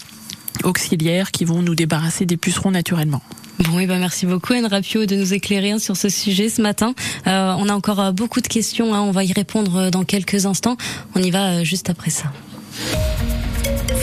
auxiliaires 0.65 1.31
qui 1.31 1.45
vont 1.45 1.63
nous 1.63 1.75
débarrasser 1.75 2.27
des 2.27 2.37
pucerons 2.37 2.71
naturellement. 2.71 3.23
Bon, 3.59 3.79
et 3.79 3.87
ben 3.87 3.99
merci 3.99 4.27
beaucoup 4.27 4.53
Anne 4.53 4.67
Rapio 4.67 5.07
de 5.07 5.17
nous 5.17 5.33
éclairer 5.33 5.71
hein, 5.71 5.79
sur 5.79 5.97
ce 5.97 6.11
sujet 6.11 6.51
ce 6.51 6.61
matin. 6.61 6.95
On 7.25 7.69
a 7.69 7.73
encore 7.73 8.13
beaucoup 8.13 8.43
de 8.43 8.49
questions, 8.49 8.95
hein, 8.95 9.01
on 9.01 9.13
va 9.13 9.25
y 9.25 9.33
répondre 9.33 9.91
dans 9.91 10.05
quelques 10.05 10.45
instants. 10.45 10.77
On 11.15 11.23
y 11.23 11.31
va 11.31 11.65
juste 11.65 11.89
après 11.89 12.11
ça. 12.11 12.31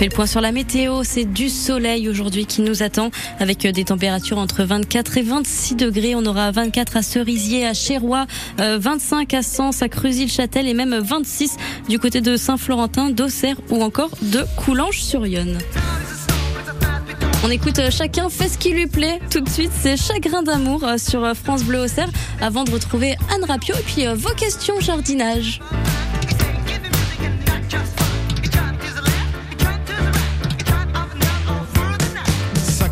Le 0.03 0.09
point 0.09 0.25
sur 0.25 0.41
la 0.41 0.51
météo, 0.51 1.03
c'est 1.03 1.23
du 1.23 1.47
soleil 1.47 2.09
aujourd'hui 2.09 2.45
qui 2.45 2.61
nous 2.61 2.83
attend 2.83 3.09
avec 3.39 3.65
euh, 3.65 3.71
des 3.71 3.85
températures 3.85 4.37
entre 4.37 4.63
24 4.63 5.17
et 5.17 5.21
26 5.21 5.75
degrés. 5.75 6.13
On 6.13 6.25
aura 6.25 6.51
24 6.51 6.97
à 6.97 7.01
Cerisier, 7.01 7.65
à 7.65 7.73
Chérois, 7.73 8.27
euh, 8.59 8.77
25 8.77 9.33
à 9.33 9.41
Sens, 9.41 9.81
à 9.81 9.87
Creusy-le-Châtel 9.87 10.67
et 10.67 10.73
même 10.73 10.99
26 10.99 11.55
du 11.87 11.99
côté 11.99 12.19
de 12.19 12.35
Saint-Florentin, 12.35 13.11
d'Auxerre 13.11 13.55
ou 13.69 13.81
encore 13.81 14.11
de 14.21 14.43
Coulanges-sur-Yonne. 14.57 15.57
On 17.45 17.49
écoute 17.49 17.79
euh, 17.79 17.91
chacun 17.91 18.29
fait 18.29 18.47
ce 18.47 18.57
qui 18.57 18.71
lui 18.71 18.87
plaît. 18.87 19.19
Tout 19.29 19.41
de 19.41 19.49
suite, 19.49 19.71
c'est 19.77 19.97
Chagrin 19.97 20.43
d'amour 20.43 20.85
euh, 20.85 20.97
sur 20.97 21.25
euh, 21.25 21.33
France 21.33 21.63
Bleu 21.63 21.81
Auxerre 21.81 22.09
avant 22.39 22.63
de 22.63 22.71
retrouver 22.71 23.15
Anne 23.33 23.43
Rapio 23.43 23.75
et 23.75 23.83
puis 23.83 24.07
euh, 24.07 24.15
vos 24.15 24.33
questions 24.33 24.79
jardinage. 24.79 25.59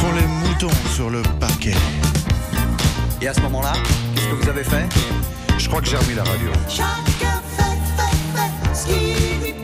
Font 0.00 0.12
les 0.12 0.26
moutons 0.26 0.70
sur 0.94 1.10
le 1.10 1.22
parquet. 1.40 1.74
Et 3.20 3.26
à 3.26 3.34
ce 3.34 3.40
moment-là, 3.40 3.72
qu'est-ce 4.14 4.28
que 4.28 4.34
vous 4.44 4.48
avez 4.48 4.62
fait? 4.62 4.88
Je 5.58 5.68
crois 5.68 5.80
que 5.80 5.88
j'ai 5.88 5.96
remis 5.96 6.14
la 6.14 6.22
radio. 6.22 6.50
Chacun 6.68 7.42
fait, 7.56 7.78
fait, 7.96 8.14
fait 8.36 8.74
ce 8.74 9.57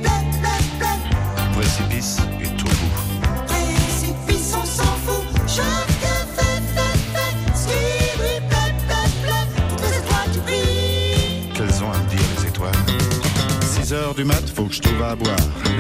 heures 13.94 14.14
du 14.14 14.24
mat, 14.24 14.42
faut 14.54 14.64
que 14.64 14.74
je 14.74 14.82
trouve 14.82 15.02
à 15.02 15.14
boire. 15.14 15.36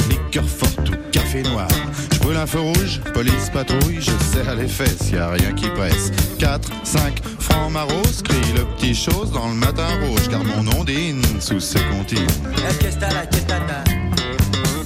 Liqueur 0.08 0.44
forte 0.44 0.88
ou 0.90 0.94
café 1.10 1.42
noir. 1.42 1.68
Je 2.12 2.18
brûle 2.18 2.36
un 2.36 2.46
feu 2.46 2.60
rouge, 2.60 3.00
police 3.12 3.50
patrouille, 3.52 4.00
je 4.00 4.12
serre 4.32 4.54
les 4.54 4.68
fesses, 4.68 5.10
y 5.10 5.16
a 5.16 5.30
rien 5.30 5.52
qui 5.52 5.68
presse. 5.70 6.12
4, 6.38 6.70
5, 6.84 7.22
francs 7.38 7.72
maros, 7.72 8.22
crie 8.22 8.52
le 8.54 8.64
petit 8.76 8.94
chose 8.94 9.32
dans 9.32 9.48
le 9.48 9.54
matin 9.54 9.88
rouge, 10.02 10.28
car 10.30 10.42
mon 10.44 10.66
ondine 10.78 11.22
sous 11.40 11.60
ses 11.60 11.80
comptines. 11.90 12.26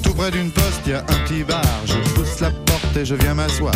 Tout 0.02 0.14
près 0.14 0.30
d'une 0.30 0.50
poste, 0.50 0.86
y 0.86 0.92
a 0.92 1.00
un 1.00 1.26
petit 1.26 1.44
bar, 1.44 1.62
je 1.86 1.98
pousse 2.14 2.40
la 2.40 2.50
porte 2.50 2.96
et 2.96 3.04
je 3.04 3.14
viens 3.14 3.34
m'asseoir. 3.34 3.74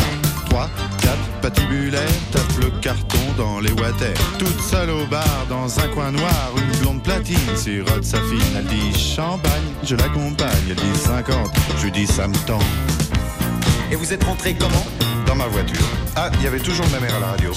3, 0.53 0.69
4, 1.01 1.17
patibulaire, 1.41 2.01
tape 2.31 2.57
le 2.61 2.69
carton 2.79 3.17
dans 3.37 3.59
les 3.59 3.71
water. 3.71 4.13
Toute 4.37 4.59
seule 4.61 4.91
au 4.91 5.03
bar, 5.07 5.47
dans 5.49 5.79
un 5.79 5.87
coin 5.87 6.11
noir, 6.11 6.51
une 6.55 6.79
blonde 6.79 7.01
platine 7.01 7.55
sirote 7.55 8.03
sa 8.03 8.17
fille. 8.17 8.39
Elle 8.55 8.65
dit 8.65 8.93
champagne, 8.95 9.73
je 9.83 9.95
l'accompagne, 9.95 10.51
elle 10.69 10.75
dit 10.75 10.99
50, 11.05 11.49
je 11.81 11.87
dis 11.87 12.05
ça 12.05 12.27
me 12.27 12.35
tend. 12.45 12.59
Et 13.91 13.95
vous 13.95 14.13
êtes 14.13 14.23
rentré 14.23 14.53
comment? 14.53 14.85
Dans 15.25 15.35
ma 15.35 15.47
voiture. 15.47 15.87
Ah, 16.15 16.29
il 16.35 16.43
y 16.43 16.47
avait 16.47 16.59
toujours 16.59 16.85
ma 16.91 16.99
mère 16.99 17.15
à 17.15 17.19
la 17.19 17.27
radio. 17.31 17.51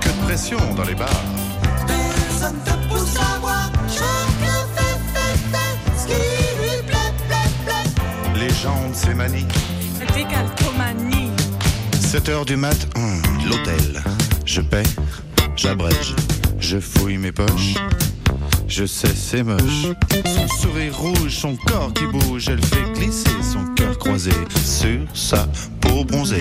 Que 0.00 0.08
de 0.08 0.24
pression 0.24 0.58
dans 0.76 0.84
les 0.84 0.94
bars. 0.94 1.45
De 8.88 8.94
ces 8.94 9.14
manies. 9.14 9.46
Décalcomanie. 10.14 11.30
7 12.00 12.28
heures 12.28 12.44
du 12.44 12.56
mat, 12.56 12.88
hum, 12.96 13.22
l'hôtel. 13.48 14.02
Je 14.44 14.60
paie, 14.60 14.82
j'abrège, 15.56 16.14
je 16.58 16.78
fouille 16.78 17.18
mes 17.18 17.32
poches. 17.32 17.74
Je 18.68 18.84
sais, 18.84 19.14
c'est 19.14 19.42
moche. 19.42 19.86
Son 20.24 20.48
sourire 20.48 20.96
rouge, 20.96 21.30
son 21.30 21.56
corps 21.56 21.92
qui 21.94 22.04
bouge, 22.06 22.48
elle 22.48 22.64
fait 22.64 22.92
glisser 22.94 23.30
son 23.42 23.64
cœur 23.74 23.98
croisé 23.98 24.32
sur 24.64 25.00
sa 25.14 25.46
peau 25.96 26.04
bronzée. 26.04 26.38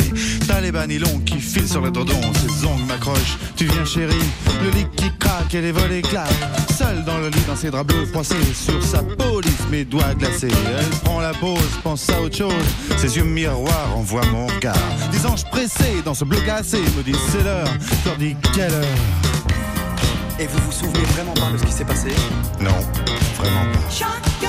T'as 0.47 0.59
les 0.59 0.71
bas 0.71 0.85
nylons 0.85 1.19
qui 1.25 1.39
filent 1.39 1.67
sur 1.67 1.81
le 1.81 1.89
dodon, 1.89 2.19
ses 2.41 2.65
ongles 2.65 2.83
m'accrochent. 2.87 3.37
Tu 3.55 3.65
viens, 3.65 3.85
chérie, 3.85 4.15
le 4.61 4.69
lit 4.71 4.87
qui 4.97 5.09
craque 5.17 5.53
et 5.53 5.61
les 5.61 5.71
volets 5.71 6.01
claquent. 6.01 6.29
Seule 6.77 7.05
dans 7.05 7.17
le 7.19 7.29
lit, 7.29 7.43
dans 7.47 7.55
ses 7.55 7.71
draps 7.71 7.87
bleus 7.87 8.05
froissés, 8.05 8.35
sur 8.53 8.83
sa 8.83 9.01
police, 9.01 9.65
mes 9.71 9.85
doigts 9.85 10.13
glacés. 10.15 10.49
Elle 10.77 10.99
prend 11.03 11.21
la 11.21 11.33
pause, 11.33 11.71
pense 11.83 12.09
à 12.09 12.21
autre 12.21 12.35
chose. 12.35 12.53
Ses 12.97 13.15
yeux 13.15 13.23
miroirs 13.23 13.95
envoient 13.95 14.25
mon 14.25 14.47
regard. 14.47 14.75
Des 15.11 15.25
anges 15.25 15.45
pressés 15.45 16.01
dans 16.03 16.13
ce 16.13 16.25
bleu 16.25 16.39
glacé 16.41 16.79
me 16.97 17.03
disent 17.03 17.15
c'est 17.31 17.43
l'heure. 17.43 17.69
Je 18.03 18.09
leur 18.09 18.17
dis 18.17 18.35
quelle 18.53 18.73
heure? 18.73 18.85
Et 20.37 20.47
vous 20.47 20.59
vous 20.65 20.71
souvenez 20.71 21.05
vraiment 21.13 21.33
pas 21.33 21.49
de 21.53 21.57
ce 21.57 21.63
qui 21.63 21.71
s'est 21.71 21.85
passé? 21.85 22.09
Non, 22.59 22.75
vraiment 23.37 23.71
pas. 23.71 24.44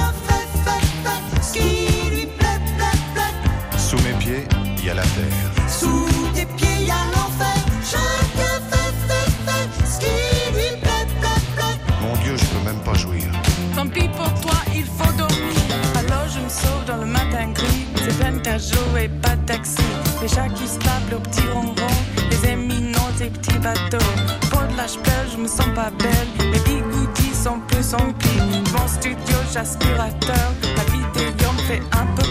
Belle. 25.90 26.28
Les 26.52 26.60
bigoudis 26.60 27.34
sont 27.34 27.60
plus 27.68 27.94
remplis. 27.94 28.62
Mon 28.72 28.88
studio, 28.88 29.36
j'aspirateur. 29.52 30.52
La 30.76 30.84
vidéo 30.84 31.52
me 31.52 31.62
fait 31.62 31.82
un 31.92 32.06
peu 32.14 32.25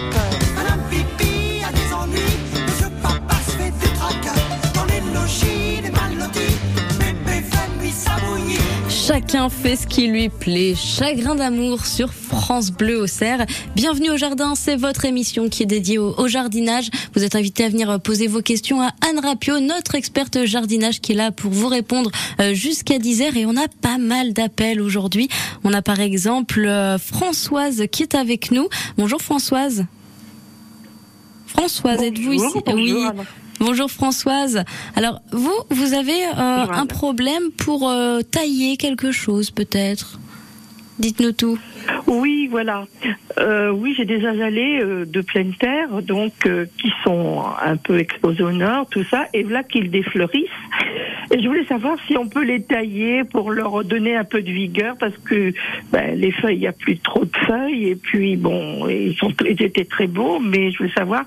Chacun 9.27 9.49
fait 9.49 9.75
ce 9.75 9.87
qui 9.87 10.05
lui 10.05 10.29
plaît. 10.29 10.75
Chagrin 10.75 11.33
d'amour 11.33 11.83
sur 11.87 12.13
France 12.13 12.69
Bleu 12.69 13.01
au 13.01 13.07
Cerf. 13.07 13.43
Bienvenue 13.75 14.11
au 14.11 14.17
jardin, 14.17 14.53
c'est 14.53 14.75
votre 14.75 15.03
émission 15.03 15.49
qui 15.49 15.63
est 15.63 15.65
dédiée 15.65 15.97
au, 15.97 16.13
au 16.19 16.27
jardinage. 16.27 16.91
Vous 17.15 17.23
êtes 17.23 17.35
invité 17.35 17.63
à 17.63 17.69
venir 17.69 17.99
poser 17.99 18.27
vos 18.27 18.43
questions 18.43 18.81
à 18.83 18.91
Anne 19.01 19.17
Rapio, 19.19 19.59
notre 19.59 19.95
experte 19.95 20.45
jardinage 20.45 21.01
qui 21.01 21.13
est 21.13 21.15
là 21.15 21.31
pour 21.31 21.49
vous 21.51 21.67
répondre 21.67 22.11
euh, 22.39 22.53
jusqu'à 22.53 22.99
10h 22.99 23.35
et 23.35 23.47
on 23.47 23.57
a 23.57 23.67
pas 23.81 23.97
mal 23.97 24.31
d'appels 24.31 24.79
aujourd'hui. 24.79 25.27
On 25.63 25.73
a 25.73 25.81
par 25.81 26.01
exemple 26.01 26.63
euh, 26.63 26.99
Françoise 26.99 27.85
qui 27.91 28.03
est 28.03 28.13
avec 28.13 28.51
nous. 28.51 28.69
Bonjour 28.95 29.23
Françoise. 29.23 29.85
Françoise, 31.47 32.03
êtes-vous 32.03 32.33
ici? 32.33 32.45
Bonjour, 32.63 33.11
Oui. 33.15 33.23
Bonjour 33.65 33.89
Françoise. 33.89 34.63
Alors 34.95 35.23
vous, 35.31 35.55
vous 35.71 35.95
avez 35.95 36.23
euh, 36.23 36.35
un 36.37 36.85
problème 36.85 37.49
pour 37.57 37.89
euh, 37.89 38.21
tailler 38.21 38.77
quelque 38.77 39.11
chose 39.11 39.49
peut-être? 39.49 40.19
Dites-nous 40.99 41.31
tout. 41.31 41.57
Oui, 42.07 42.47
voilà. 42.49 42.85
Euh, 43.39 43.69
oui, 43.69 43.93
j'ai 43.97 44.05
des 44.05 44.25
azalées 44.25 44.79
euh, 44.81 45.05
de 45.05 45.21
pleine 45.21 45.53
terre, 45.53 46.01
donc 46.01 46.33
euh, 46.45 46.65
qui 46.81 46.91
sont 47.03 47.43
un 47.63 47.77
peu 47.77 47.99
exposées 47.99 48.43
au 48.43 48.51
nord, 48.51 48.87
tout 48.89 49.03
ça, 49.03 49.25
et 49.33 49.43
voilà 49.43 49.63
qu'ils 49.63 49.91
défleurissent. 49.91 50.49
Et 51.31 51.41
je 51.41 51.47
voulais 51.47 51.65
savoir 51.65 51.97
si 52.07 52.17
on 52.17 52.27
peut 52.27 52.43
les 52.43 52.61
tailler 52.61 53.23
pour 53.23 53.51
leur 53.51 53.83
donner 53.83 54.15
un 54.15 54.23
peu 54.23 54.41
de 54.41 54.51
vigueur, 54.51 54.95
parce 54.99 55.17
que 55.25 55.53
ben, 55.91 56.17
les 56.19 56.31
feuilles, 56.31 56.55
il 56.57 56.61
n'y 56.61 56.67
a 56.67 56.71
plus 56.71 56.97
trop 56.99 57.25
de 57.25 57.37
feuilles, 57.47 57.89
et 57.89 57.95
puis 57.95 58.35
bon, 58.37 58.87
ils, 58.87 59.15
sont, 59.15 59.31
ils 59.47 59.61
étaient 59.61 59.85
très 59.85 60.07
beaux, 60.07 60.39
mais 60.39 60.71
je 60.71 60.77
voulais 60.77 60.93
savoir 60.93 61.23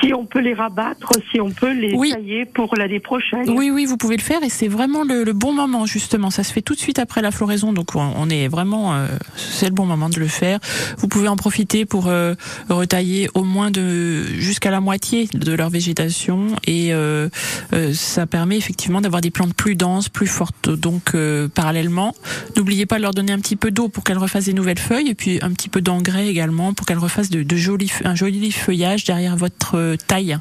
si 0.00 0.12
on 0.12 0.26
peut 0.26 0.40
les 0.40 0.54
rabattre, 0.54 1.12
si 1.32 1.40
on 1.40 1.50
peut 1.50 1.72
les 1.72 1.94
Oui. 1.94 2.12
tailler 2.12 2.44
pour 2.44 2.74
l'année 2.76 3.00
prochaine. 3.00 3.48
Oui, 3.48 3.70
oui, 3.70 3.86
vous 3.86 3.96
pouvez 3.96 4.16
le 4.16 4.22
faire 4.22 4.42
et 4.42 4.50
c'est 4.50 4.68
vraiment 4.68 5.04
le, 5.04 5.24
le 5.24 5.32
bon 5.32 5.52
moment 5.52 5.86
justement. 5.86 6.30
Ça 6.30 6.42
se 6.44 6.52
fait 6.52 6.62
tout 6.62 6.74
de 6.74 6.78
suite 6.78 6.98
après 6.98 7.22
la 7.22 7.30
floraison, 7.30 7.72
donc 7.72 7.96
on, 7.96 8.12
on 8.16 8.28
est 8.28 8.48
vraiment, 8.48 8.94
c'est 9.36 9.73
bon 9.74 9.86
moment 9.86 10.08
de 10.08 10.18
le 10.18 10.28
faire. 10.28 10.58
Vous 10.98 11.08
pouvez 11.08 11.28
en 11.28 11.36
profiter 11.36 11.84
pour 11.84 12.06
euh, 12.06 12.34
retailler 12.68 13.28
au 13.34 13.44
moins 13.44 13.70
de 13.70 14.24
jusqu'à 14.38 14.70
la 14.70 14.80
moitié 14.80 15.28
de 15.34 15.52
leur 15.52 15.70
végétation 15.70 16.48
et 16.66 16.94
euh, 16.94 17.28
euh, 17.72 17.92
ça 17.92 18.26
permet 18.26 18.56
effectivement 18.56 19.00
d'avoir 19.00 19.20
des 19.20 19.30
plantes 19.30 19.54
plus 19.54 19.74
denses, 19.74 20.08
plus 20.08 20.26
fortes. 20.26 20.70
Donc 20.70 21.16
parallèlement, 21.54 22.14
n'oubliez 22.56 22.86
pas 22.86 22.96
de 22.96 23.02
leur 23.02 23.12
donner 23.12 23.32
un 23.32 23.40
petit 23.40 23.56
peu 23.56 23.70
d'eau 23.70 23.88
pour 23.88 24.04
qu'elles 24.04 24.18
refassent 24.18 24.46
des 24.46 24.54
nouvelles 24.54 24.78
feuilles 24.78 25.08
et 25.08 25.14
puis 25.14 25.38
un 25.42 25.50
petit 25.50 25.68
peu 25.68 25.80
d'engrais 25.80 26.28
également 26.28 26.72
pour 26.72 26.86
qu'elles 26.86 26.98
refassent 26.98 27.30
de, 27.30 27.56
jolis, 27.56 27.92
un 28.04 28.14
joli 28.14 28.52
feuillage 28.52 29.04
derrière 29.04 29.36
votre 29.36 29.96
taille. 30.06 30.38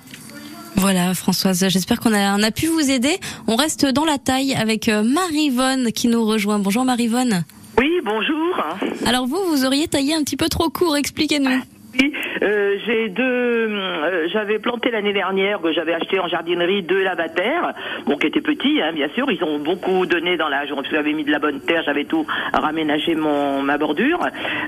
Voilà 0.76 1.14
Françoise, 1.14 1.68
j'espère 1.70 2.00
qu'on 2.00 2.14
a, 2.14 2.38
on 2.38 2.44
a 2.44 2.52
pu 2.52 2.68
vous 2.68 2.90
aider. 2.90 3.20
On 3.48 3.56
reste 3.56 3.86
dans 3.86 4.06
la 4.06 4.18
taille 4.18 4.54
avec 4.54 4.88
Marivonne 4.88 5.92
qui 5.92 6.08
nous 6.08 6.26
rejoint. 6.26 6.60
Bonjour 6.60 6.86
Marivonne. 6.86 7.44
Oui, 7.78 7.90
bonjour. 8.04 8.56
Alors 9.06 9.26
vous, 9.28 9.44
vous 9.50 9.66
auriez 9.66 9.88
taillé 9.88 10.14
un 10.14 10.24
petit 10.24 10.38
peu 10.38 10.48
trop 10.50 10.70
court, 10.70 10.96
expliquez-nous. 10.96 11.62
Oui, 12.00 12.14
euh, 12.44 12.78
j'ai 12.86 13.10
deux. 13.10 13.24
euh, 13.24 14.28
j'avais 14.32 14.60
planté 14.60 14.92
l'année 14.92 15.14
dernière 15.14 15.62
que 15.62 15.72
j'avais 15.72 15.94
acheté 15.94 16.20
en 16.20 16.28
jardinerie 16.28 16.84
deux 16.84 17.04
lavataires, 17.04 17.74
bon 18.06 18.18
qui 18.18 18.28
étaient 18.28 18.42
petits, 18.42 18.82
hein, 18.82 18.92
bien 18.94 19.08
sûr. 19.16 19.30
Ils 19.32 19.44
ont 19.44 19.60
beaucoup 19.60 20.06
donné 20.06 20.38
dans 20.38 20.50
la. 20.50 20.66
J'avais 20.66 21.14
mis 21.14 21.24
de 21.24 21.32
la 21.32 21.40
bonne 21.40 21.60
terre, 21.62 21.84
j'avais 21.86 22.06
tout 22.06 22.26
raménagé 22.54 23.16
mon 23.16 23.62
ma 23.62 23.78
bordure. 23.78 24.20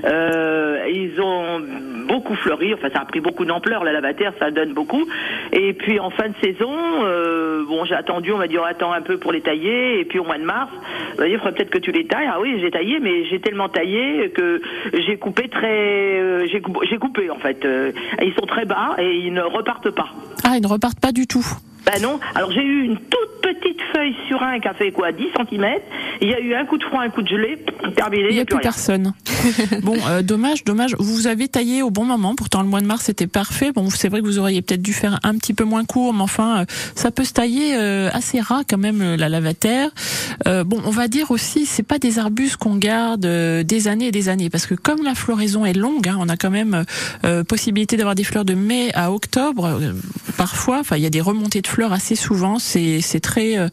Euh, 0.04 0.86
ils 0.92 1.20
ont 1.20 1.60
beaucoup 2.06 2.34
fleuri. 2.36 2.74
Enfin, 2.74 2.88
ça 2.94 3.00
a 3.00 3.04
pris 3.04 3.20
beaucoup 3.20 3.44
d'ampleur 3.44 3.84
la 3.84 3.92
lavataire, 3.92 4.32
ça 4.38 4.50
donne 4.50 4.72
beaucoup. 4.72 5.06
Et 5.52 5.72
puis 5.72 6.00
en 6.00 6.10
fin 6.10 6.28
de 6.28 6.34
saison, 6.42 6.72
euh, 7.04 7.64
bon, 7.68 7.84
j'ai 7.84 7.94
attendu. 7.94 8.32
On 8.32 8.38
m'a 8.38 8.46
dit 8.48 8.58
on 8.58 8.64
attend 8.64 8.92
un 8.92 9.02
peu 9.02 9.18
pour 9.18 9.32
les 9.32 9.40
tailler. 9.40 10.00
Et 10.00 10.04
puis 10.04 10.18
au 10.18 10.24
mois 10.24 10.38
de 10.38 10.44
mars, 10.44 10.70
on 11.16 11.20
m'a 11.20 11.26
dit 11.26 11.32
il 11.32 11.38
faudrait 11.38 11.52
peut-être 11.52 11.70
que 11.70 11.78
tu 11.78 11.92
les 11.92 12.06
tailles. 12.06 12.28
Ah 12.32 12.40
oui, 12.40 12.58
j'ai 12.60 12.70
taillé, 12.70 12.98
mais 13.00 13.24
j'ai 13.26 13.40
tellement 13.40 13.68
taillé 13.68 14.30
que 14.30 14.60
j'ai 14.94 15.16
coupé 15.16 15.48
très. 15.48 16.20
euh, 16.20 16.46
j'ai 16.50 16.60
coupé, 16.60 16.86
j'ai 16.88 16.98
coupé 16.98 17.30
en 17.30 17.36
fait. 17.38 17.64
Euh, 17.66 17.92
ils 18.22 18.34
sont 18.38 18.46
très 18.46 18.64
bas 18.64 18.94
et 18.98 19.18
ils 19.18 19.32
ne 19.32 19.42
repartent 19.42 19.90
pas. 19.90 20.08
Ah, 20.44 20.56
ils 20.56 20.62
ne 20.62 20.68
repartent 20.68 21.00
pas 21.00 21.12
du 21.12 21.26
tout. 21.26 21.46
Ben 21.86 22.02
non. 22.02 22.18
Alors 22.34 22.50
j'ai 22.50 22.62
eu 22.62 22.84
une 22.84 22.96
toute 22.96 23.26
petite 23.42 23.80
feuille 23.94 24.14
sur 24.28 24.42
un 24.42 24.58
qui 24.58 24.66
a 24.68 24.74
fait 24.74 24.90
quoi 24.90 25.12
10 25.12 25.22
cm. 25.50 25.64
Il 26.20 26.28
y 26.28 26.34
a 26.34 26.40
eu 26.40 26.54
un 26.54 26.64
coup 26.64 26.78
de 26.78 26.84
froid, 26.84 27.00
un 27.02 27.10
coup 27.10 27.22
de 27.22 27.28
gelée, 27.28 27.58
terminé. 27.96 28.26
Il 28.30 28.34
n'y 28.34 28.40
a 28.40 28.44
plus 28.44 28.56
rien. 28.56 28.62
personne. 28.62 29.12
bon, 29.82 29.96
euh, 30.08 30.22
dommage, 30.22 30.64
dommage. 30.64 30.96
Vous 30.98 31.26
avez 31.28 31.46
taillé 31.46 31.82
au 31.82 31.90
bon 31.90 32.04
moment. 32.04 32.34
Pourtant, 32.34 32.62
le 32.62 32.68
mois 32.68 32.80
de 32.80 32.86
mars 32.86 33.08
était 33.08 33.28
parfait. 33.28 33.70
Bon, 33.72 33.88
c'est 33.90 34.08
vrai 34.08 34.20
que 34.20 34.26
vous 34.26 34.38
auriez 34.40 34.62
peut-être 34.62 34.82
dû 34.82 34.92
faire 34.92 35.20
un 35.22 35.34
petit 35.36 35.54
peu 35.54 35.62
moins 35.64 35.84
court, 35.84 36.12
mais 36.12 36.22
enfin, 36.22 36.62
euh, 36.62 36.64
ça 36.96 37.10
peut 37.12 37.22
se 37.24 37.34
tailler 37.34 37.76
euh, 37.76 38.08
assez 38.12 38.40
ras 38.40 38.62
quand 38.68 38.78
même 38.78 39.00
euh, 39.02 39.16
la 39.16 39.28
lavataire. 39.28 39.90
Euh, 40.48 40.64
bon, 40.64 40.82
on 40.84 40.90
va 40.90 41.06
dire 41.06 41.30
aussi, 41.30 41.66
c'est 41.66 41.84
pas 41.84 41.98
des 41.98 42.18
arbustes 42.18 42.56
qu'on 42.56 42.76
garde 42.76 43.26
euh, 43.26 43.62
des 43.62 43.86
années 43.86 44.06
et 44.08 44.12
des 44.12 44.28
années, 44.28 44.50
parce 44.50 44.66
que 44.66 44.74
comme 44.74 45.04
la 45.04 45.14
floraison 45.14 45.64
est 45.64 45.72
longue, 45.76 46.08
hein, 46.08 46.16
on 46.18 46.28
a 46.28 46.36
quand 46.36 46.50
même 46.50 46.84
euh, 47.24 47.44
possibilité 47.44 47.96
d'avoir 47.96 48.16
des 48.16 48.24
fleurs 48.24 48.44
de 48.44 48.54
mai 48.54 48.90
à 48.94 49.12
octobre. 49.12 49.78
parfois, 50.36 50.80
enfin, 50.80 50.96
il 50.96 51.02
y 51.02 51.06
a 51.06 51.10
des 51.10 51.20
remontées 51.20 51.60
de 51.60 51.66
fleurs 51.66 51.75
assez 51.84 52.16
souvent. 52.16 52.58
C'est 52.58 53.20
très 53.20 53.58
euh, 53.58 53.68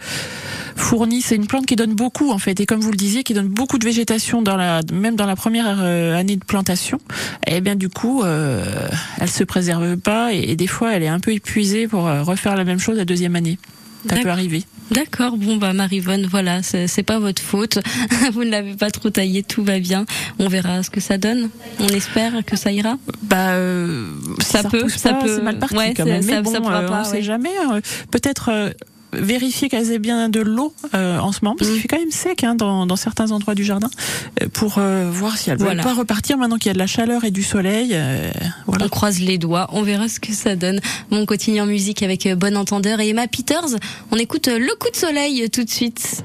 fourni. 0.76 1.22
C'est 1.22 1.36
une 1.36 1.48
plante 1.48 1.66
qui 1.66 1.76
donne 1.76 1.94
beaucoup 1.94 2.32
en 2.32 2.38
fait, 2.38 2.60
et 2.60 2.66
comme 2.66 2.80
vous 2.80 2.92
le 2.92 2.98
disiez, 2.98 3.24
qui 3.24 3.34
donne 3.34 3.48
beaucoup 3.48 3.78
de 3.78 3.86
végétation 3.86 4.42
dans 4.42 4.56
la, 4.56 4.82
même 4.92 5.16
dans 5.16 5.26
la 5.26 5.36
première 5.36 5.78
euh, 5.82 6.16
année 6.16 6.36
de 6.36 6.46
plantation. 6.46 7.00
Et 7.48 7.62
bien 7.62 7.76
du 7.76 7.89
coup, 7.89 8.24
euh, 8.24 8.63
elle 9.20 9.30
se 9.30 9.44
préserve 9.44 9.98
pas, 9.98 10.34
et, 10.34 10.52
et 10.52 10.56
des 10.56 10.68
fois, 10.68 10.94
elle 10.94 11.04
est 11.04 11.08
un 11.08 11.20
peu 11.20 11.32
épuisée 11.32 11.88
pour 11.88 12.04
refaire 12.04 12.56
la 12.56 12.63
même 12.63 12.80
chose 12.80 12.98
la 12.98 13.06
deuxième 13.06 13.36
année. 13.36 13.58
Ça 14.10 14.18
peut 14.18 14.30
arriver. 14.30 14.63
D'accord, 14.91 15.38
bon 15.38 15.58
bah 15.58 15.74
Marivonne, 15.74 16.28
voilà, 16.30 16.62
c'est 16.62 17.04
pas 17.04 17.17
votre 17.17 17.41
faute. 17.41 17.80
Vous 18.34 18.43
ne 18.43 18.50
l'avez 18.52 18.76
pas 18.76 18.91
trop 18.91 19.10
taillé, 19.10 19.41
tout 19.41 19.63
va 19.63 19.80
bien. 19.80 20.06
On 20.39 20.48
verra 20.48 20.84
ce 20.84 20.89
que 20.91 21.00
ça 21.00 21.17
donne. 21.17 21.50
On 21.80 21.88
espère 21.88 22.43
que 22.46 22.56
ça 22.56 22.72
ira. 22.72 22.98
Bah, 23.24 23.52
euh, 23.54 24.06
ça, 24.41 24.63
peut, 24.63 24.88
ça 24.89 25.13
pas, 25.13 25.22
peut. 25.24 25.36
c'est 25.38 25.41
mal 25.41 25.58
parti 25.58 25.76
Ouais, 25.76 25.93
quand 25.96 26.06
même. 26.06 26.22
ça, 26.22 26.36
Mais 26.36 26.41
bon, 26.41 26.52
ça 26.52 26.62
pourra 26.62 26.82
euh, 26.84 26.88
pas. 26.88 27.02
on 27.02 27.04
sait 27.06 27.12
ouais. 27.17 27.22
jamais. 27.24 27.50
euh, 27.72 27.82
Peut-être 28.12 28.50
euh, 28.52 28.69
vérifier 29.13 29.69
qu'elles 29.69 29.91
aient 29.91 29.99
bien 29.99 30.30
de 30.30 30.39
l'eau 30.41 30.73
euh, 30.93 31.19
en 31.19 31.32
ce 31.32 31.39
moment, 31.43 31.56
parce 31.58 31.69
qu'il 31.71 31.80
fait 31.82 31.88
quand 31.88 31.99
même 31.99 32.12
sec 32.12 32.43
hein, 32.43 32.56
dans, 32.56 32.86
dans 32.86 32.95
certains 32.95 33.32
endroits 33.32 33.56
du 33.56 33.63
jardin, 33.63 33.89
euh, 34.41 34.47
pour 34.52 34.76
euh, 34.78 35.10
voir 35.12 35.38
si 35.38 35.49
elles 35.49 35.58
veulent 35.58 35.67
Voilà. 35.67 35.84
pas 35.84 35.93
repartir 35.93 36.38
maintenant 36.38 36.58
qu'il 36.58 36.67
y 36.67 36.71
a 36.71 36.73
de 36.73 36.80
la 36.80 36.88
chaleur 36.88 37.23
et 37.23 37.32
du 37.32 37.43
soleil. 37.43 37.91
euh, 37.93 38.32
voilà. 38.67 38.86
On 38.86 38.89
croise 38.89 39.19
les 39.19 39.38
doigts, 39.38 39.67
on 39.71 39.82
verra 39.84 40.08
ce 40.08 40.19
que 40.19 40.34
ça 40.34 40.56
donne. 40.56 40.80
Bon, 41.10 41.17
on 41.19 41.26
continue 41.26 41.62
en 41.62 41.65
musique 41.65 42.04
avec 42.04 42.28
Bon 42.38 42.56
Entendeur 42.58 42.99
et 42.99 43.10
Emma 43.10 43.28
Peters. 43.28 43.78
On 44.12 44.17
écoute 44.17 44.47
Le 44.47 44.76
coup 44.78 44.89
de 44.89 44.95
soleil 44.95 45.49
tout 45.49 45.63
de 45.63 45.69
suite. 45.69 46.23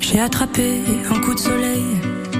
J'ai 0.00 0.20
attrapé 0.20 0.80
un 1.10 1.20
coup 1.20 1.34
de 1.34 1.38
soleil, 1.38 1.84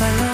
Mais 0.00 0.16
tu 0.16 0.27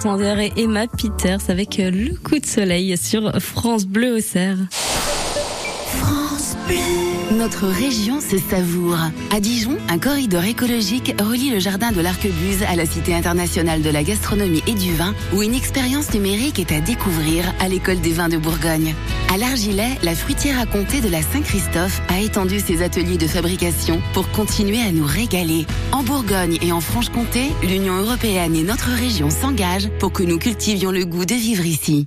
Et 0.00 0.52
Emma 0.62 0.86
Peters 0.86 1.40
avec 1.50 1.80
euh, 1.80 1.90
Le 1.90 2.14
coup 2.14 2.38
de 2.38 2.46
soleil 2.46 2.96
sur 2.96 3.32
France 3.40 3.84
Bleu 3.84 4.18
au 4.18 4.20
Cerf. 4.20 4.56
France 5.86 6.54
Bleu. 6.68 7.36
Notre 7.36 7.66
région 7.66 8.20
se 8.20 8.38
savoure. 8.38 8.98
À 9.34 9.40
Dijon, 9.40 9.76
un 9.88 9.98
corridor 9.98 10.44
écologique 10.44 11.16
relie 11.20 11.50
le 11.50 11.58
jardin 11.58 11.90
de 11.90 12.00
l'Arquebuse 12.00 12.62
à 12.68 12.76
la 12.76 12.86
Cité 12.86 13.12
internationale 13.12 13.82
de 13.82 13.90
la 13.90 14.04
gastronomie 14.04 14.62
et 14.68 14.74
du 14.74 14.94
vin, 14.94 15.14
où 15.34 15.42
une 15.42 15.54
expérience 15.54 16.14
numérique 16.14 16.60
est 16.60 16.70
à 16.70 16.80
découvrir 16.80 17.52
à 17.58 17.68
l'école 17.68 18.00
des 18.00 18.12
vins 18.12 18.28
de 18.28 18.38
Bourgogne. 18.38 18.94
À 19.30 19.36
l'Argilet, 19.36 19.98
la 20.02 20.14
fruitière 20.14 20.58
à 20.58 20.64
comté 20.64 21.02
de 21.02 21.08
la 21.08 21.20
Saint-Christophe 21.20 22.00
a 22.08 22.18
étendu 22.18 22.60
ses 22.60 22.82
ateliers 22.82 23.18
de 23.18 23.26
fabrication 23.26 24.00
pour 24.14 24.30
continuer 24.30 24.80
à 24.80 24.90
nous 24.90 25.04
régaler. 25.04 25.66
En 25.92 26.02
Bourgogne 26.02 26.58
et 26.62 26.72
en 26.72 26.80
Franche-Comté, 26.80 27.50
l'Union 27.62 27.98
européenne 27.98 28.56
et 28.56 28.62
notre 28.62 28.88
région 28.88 29.28
s'engagent 29.28 29.90
pour 29.98 30.12
que 30.12 30.22
nous 30.22 30.38
cultivions 30.38 30.90
le 30.90 31.04
goût 31.04 31.26
de 31.26 31.34
vivre 31.34 31.66
ici. 31.66 32.06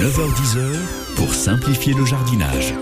9h10 0.00 1.14
pour 1.16 1.34
simplifier 1.34 1.94
le 1.94 2.04
jardinage. 2.04 2.74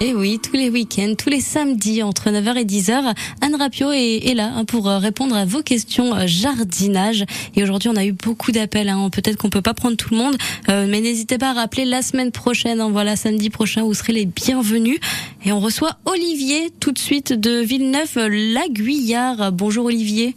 Et 0.00 0.14
oui, 0.14 0.40
tous 0.42 0.54
les 0.54 0.68
week-ends, 0.68 1.14
tous 1.16 1.28
les 1.28 1.40
samedis 1.40 2.02
entre 2.02 2.28
9h 2.30 2.56
et 2.56 2.64
10h, 2.64 3.14
Anne 3.40 3.54
Rapio 3.54 3.92
est, 3.92 4.26
est 4.26 4.34
là 4.34 4.50
hein, 4.52 4.64
pour 4.64 4.88
euh, 4.88 4.98
répondre 4.98 5.36
à 5.36 5.44
vos 5.44 5.62
questions 5.62 6.12
euh, 6.16 6.26
jardinage. 6.26 7.24
Et 7.54 7.62
aujourd'hui, 7.62 7.88
on 7.88 7.94
a 7.94 8.04
eu 8.04 8.10
beaucoup 8.10 8.50
d'appels. 8.50 8.88
Hein. 8.88 9.10
Peut-être 9.10 9.36
qu'on 9.36 9.48
peut 9.48 9.62
pas 9.62 9.74
prendre 9.74 9.96
tout 9.96 10.08
le 10.10 10.16
monde, 10.16 10.36
euh, 10.68 10.88
mais 10.88 11.00
n'hésitez 11.00 11.38
pas 11.38 11.50
à 11.50 11.52
rappeler 11.52 11.84
la 11.84 12.02
semaine 12.02 12.32
prochaine. 12.32 12.80
hein. 12.80 12.88
Voilà, 12.90 13.14
samedi 13.14 13.48
prochain, 13.48 13.84
vous 13.84 13.94
serez 13.94 14.12
les 14.12 14.26
bienvenus. 14.26 14.98
Et 15.44 15.52
on 15.52 15.60
reçoit 15.60 15.98
Olivier 16.04 16.72
tout 16.80 16.90
de 16.90 16.98
suite 16.98 17.32
de 17.32 17.60
Villeneuve-la-Guyard. 17.60 19.52
Bonjour 19.52 19.84
Olivier. 19.84 20.34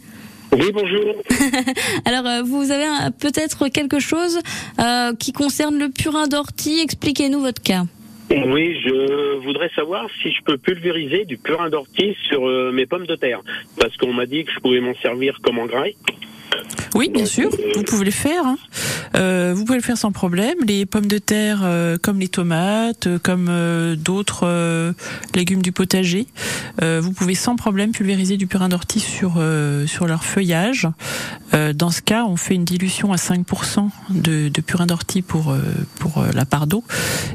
Oui, 0.52 0.72
bonjour. 0.72 1.22
Alors, 2.04 2.26
euh, 2.26 2.42
vous 2.42 2.70
avez 2.70 2.86
peut-être 3.20 3.68
quelque 3.68 3.98
chose 3.98 4.38
euh, 4.80 5.14
qui 5.14 5.32
concerne 5.32 5.78
le 5.78 5.88
purin 5.88 6.26
d'ortie. 6.26 6.80
Expliquez-nous 6.80 7.40
votre 7.40 7.62
cas. 7.62 7.84
Oui, 8.30 8.76
je 8.84 9.38
voudrais 9.38 9.70
savoir 9.76 10.08
si 10.20 10.32
je 10.32 10.42
peux 10.42 10.58
pulvériser 10.58 11.24
du 11.24 11.36
purin 11.36 11.68
d'ortie 11.68 12.16
sur 12.28 12.48
euh, 12.48 12.72
mes 12.72 12.86
pommes 12.86 13.06
de 13.06 13.14
terre. 13.14 13.40
Parce 13.78 13.96
qu'on 13.96 14.12
m'a 14.12 14.26
dit 14.26 14.44
que 14.44 14.52
je 14.52 14.58
pouvais 14.58 14.80
m'en 14.80 14.94
servir 14.96 15.38
comme 15.42 15.58
engrais. 15.58 15.94
Oui, 16.94 17.10
bien 17.12 17.26
sûr, 17.26 17.50
vous 17.76 17.82
pouvez 17.82 18.04
le 18.06 18.10
faire. 18.10 18.46
hein. 18.46 18.56
Euh, 19.14 19.52
vous 19.54 19.64
pouvez 19.64 19.78
le 19.78 19.84
faire 19.84 19.98
sans 19.98 20.12
problème. 20.12 20.54
Les 20.66 20.86
pommes 20.86 21.06
de 21.06 21.18
terre, 21.18 21.60
euh, 21.62 21.96
comme 22.00 22.18
les 22.18 22.28
tomates, 22.28 23.06
euh, 23.06 23.18
comme 23.22 23.50
d'autres 23.96 24.94
légumes 25.34 25.62
du 25.62 25.72
potager, 25.72 26.26
vous 26.80 27.12
pouvez 27.12 27.34
sans 27.34 27.56
problème 27.56 27.92
pulvériser 27.92 28.36
du 28.36 28.46
purin 28.46 28.68
d'ortie 28.68 29.00
sur 29.00 29.42
sur 29.86 30.06
leur 30.06 30.24
feuillage. 30.24 30.88
Dans 31.74 31.90
ce 31.90 32.02
cas, 32.02 32.24
on 32.24 32.36
fait 32.36 32.54
une 32.54 32.64
dilution 32.64 33.12
à 33.12 33.16
5% 33.16 33.88
de, 34.10 34.48
de 34.48 34.60
purin 34.60 34.86
d'ortie 34.86 35.22
pour 35.22 35.54
pour 35.98 36.24
la 36.34 36.44
part 36.44 36.66
d'eau 36.66 36.84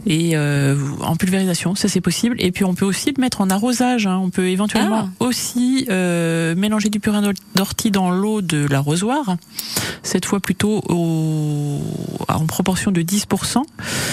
et 0.05 0.36
en 0.38 1.16
pulvérisation, 1.16 1.76
ça 1.76 1.88
c'est 1.88 2.01
possible. 2.01 2.36
Et 2.39 2.51
puis 2.51 2.64
on 2.64 2.74
peut 2.74 2.86
aussi 2.86 3.12
le 3.16 3.22
mettre 3.22 3.41
en 3.41 3.49
arrosage. 3.49 4.07
hein. 4.07 4.20
On 4.24 4.30
peut 4.30 4.47
éventuellement 4.49 5.09
aussi 5.20 5.86
euh, 5.89 6.55
mélanger 6.55 6.89
du 6.89 6.99
purin 6.99 7.22
d'ortie 7.55 7.91
dans 7.91 8.12
l'eau 8.12 8.41
de 8.41 8.68
cette 10.04 10.26
fois 10.26 10.39
plutôt 10.39 10.82
au, 10.89 11.80
en 12.28 12.45
proportion 12.45 12.91
de 12.91 13.02
10%. 13.02 13.64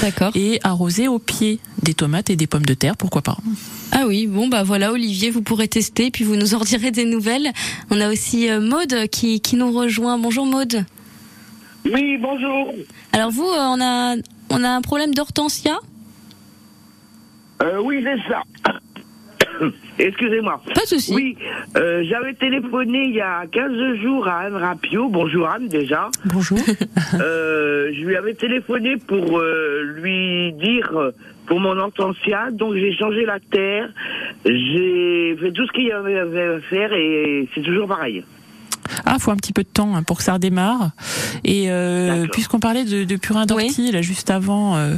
D'accord. 0.02 0.32
Et 0.34 0.60
arroser 0.62 1.08
au 1.08 1.18
pied 1.18 1.60
des 1.82 1.94
tomates 1.94 2.30
et 2.30 2.36
des 2.36 2.46
pommes 2.46 2.66
de 2.66 2.74
terre, 2.74 2.96
pourquoi 2.96 3.22
pas. 3.22 3.36
Ah 3.92 4.04
oui, 4.06 4.26
bon 4.26 4.48
bah 4.48 4.62
voilà 4.62 4.92
Olivier, 4.92 5.30
vous 5.30 5.42
pourrez 5.42 5.68
tester 5.68 6.10
puis 6.10 6.24
vous 6.24 6.36
nous 6.36 6.54
en 6.54 6.60
direz 6.60 6.90
des 6.90 7.04
nouvelles. 7.04 7.50
On 7.90 8.00
a 8.00 8.10
aussi 8.10 8.50
euh, 8.50 8.60
Maude 8.60 9.08
qui, 9.10 9.40
qui 9.40 9.56
nous 9.56 9.72
rejoint. 9.72 10.18
Bonjour 10.18 10.46
Maude. 10.46 10.84
Oui, 11.84 12.18
bonjour. 12.18 12.72
Alors 13.12 13.30
vous, 13.30 13.46
euh, 13.46 13.56
on 13.56 13.80
a 13.80 14.16
on 14.50 14.64
a 14.64 14.68
un 14.68 14.80
problème 14.80 15.14
d'hortensia? 15.14 15.78
Euh, 17.62 17.80
oui, 17.82 18.04
c'est 18.04 18.32
ça. 18.32 18.42
Excusez-moi. 19.98 20.60
Pas 20.74 20.82
de 20.82 20.86
souci. 20.86 21.14
Oui, 21.14 21.36
euh, 21.76 22.04
j'avais 22.08 22.34
téléphoné 22.34 23.04
il 23.06 23.14
y 23.14 23.20
a 23.20 23.44
15 23.50 23.96
jours 24.02 24.26
à 24.28 24.40
Anne 24.40 24.56
Rapio. 24.56 25.08
Bonjour 25.08 25.48
Anne 25.48 25.68
déjà. 25.68 26.10
Bonjour. 26.24 26.58
Euh, 27.20 27.90
je 27.92 28.04
lui 28.04 28.16
avais 28.16 28.34
téléphoné 28.34 28.96
pour 28.96 29.38
euh, 29.38 29.82
lui 29.96 30.52
dire 30.52 30.90
euh, 30.94 31.10
pour 31.46 31.58
mon 31.58 31.76
hortensia. 31.76 32.50
Donc 32.52 32.74
j'ai 32.74 32.92
changé 32.96 33.24
la 33.24 33.38
terre. 33.40 33.88
J'ai 34.44 35.36
fait 35.40 35.52
tout 35.52 35.66
ce 35.66 35.72
qu'il 35.72 35.86
y 35.86 35.92
avait 35.92 36.18
à 36.18 36.60
faire 36.68 36.92
et 36.92 37.48
c'est 37.54 37.62
toujours 37.62 37.88
pareil. 37.88 38.24
Ah, 39.10 39.18
faut 39.18 39.30
un 39.30 39.36
petit 39.36 39.52
peu 39.54 39.62
de 39.62 39.68
temps 39.68 39.96
hein, 39.96 40.02
pour 40.02 40.18
que 40.18 40.22
ça 40.22 40.34
redémarre. 40.34 40.90
Et 41.44 41.70
euh, 41.70 42.26
puisqu'on 42.32 42.60
parlait 42.60 42.84
de, 42.84 43.04
de 43.04 43.16
purin 43.16 43.46
d'ortie 43.46 43.90
là 43.90 44.02
juste 44.02 44.30
avant, 44.30 44.76
euh, 44.76 44.96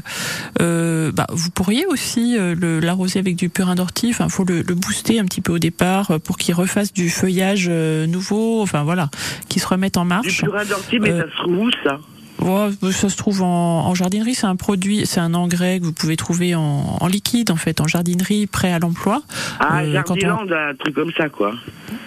euh, 0.60 1.12
bah, 1.12 1.26
vous 1.30 1.50
pourriez 1.50 1.86
aussi 1.86 2.36
euh, 2.36 2.80
l'arroser 2.80 3.18
avec 3.20 3.36
du 3.36 3.48
purin 3.48 3.74
d'ortie. 3.76 4.10
Enfin, 4.10 4.28
faut 4.28 4.44
le, 4.44 4.62
le 4.62 4.74
booster 4.74 5.20
un 5.20 5.24
petit 5.26 5.40
peu 5.40 5.52
au 5.52 5.58
départ 5.60 6.12
pour 6.24 6.38
qu'il 6.38 6.54
refasse 6.54 6.92
du 6.92 7.08
feuillage 7.08 7.66
euh, 7.70 8.06
nouveau. 8.06 8.62
Enfin 8.62 8.82
voilà, 8.82 9.10
qu'il 9.48 9.62
se 9.62 9.66
remette 9.68 9.96
en 9.96 10.02
Du 10.02 10.08
marche. 10.08 10.42
purin 10.42 10.64
d'ortie, 10.64 10.98
mais 10.98 11.10
Euh, 11.10 11.22
ça 11.22 11.30
se 11.30 11.42
trouve 11.42 11.58
où 11.58 11.70
ça? 11.84 11.98
Ouais, 12.40 12.92
ça 12.92 13.08
se 13.10 13.16
trouve 13.18 13.42
en, 13.42 13.86
en 13.86 13.94
jardinerie. 13.94 14.34
C'est 14.34 14.46
un 14.46 14.56
produit, 14.56 15.04
c'est 15.04 15.20
un 15.20 15.34
engrais 15.34 15.78
que 15.78 15.84
vous 15.84 15.92
pouvez 15.92 16.16
trouver 16.16 16.54
en, 16.54 16.96
en 16.98 17.06
liquide 17.06 17.50
en 17.50 17.56
fait, 17.56 17.80
en 17.82 17.86
jardinerie, 17.86 18.46
prêt 18.46 18.72
à 18.72 18.78
l'emploi. 18.78 19.22
Ah, 19.60 19.82
Euh, 19.82 20.02
quand 20.06 20.14
on- 20.16 20.20
Jardiland, 20.20 20.56
un 20.70 20.74
truc 20.74 20.94
comme 20.94 21.12
ça 21.16 21.28
quoi. 21.28 21.52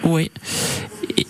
oui. 0.02 0.30
Et, 1.16 1.26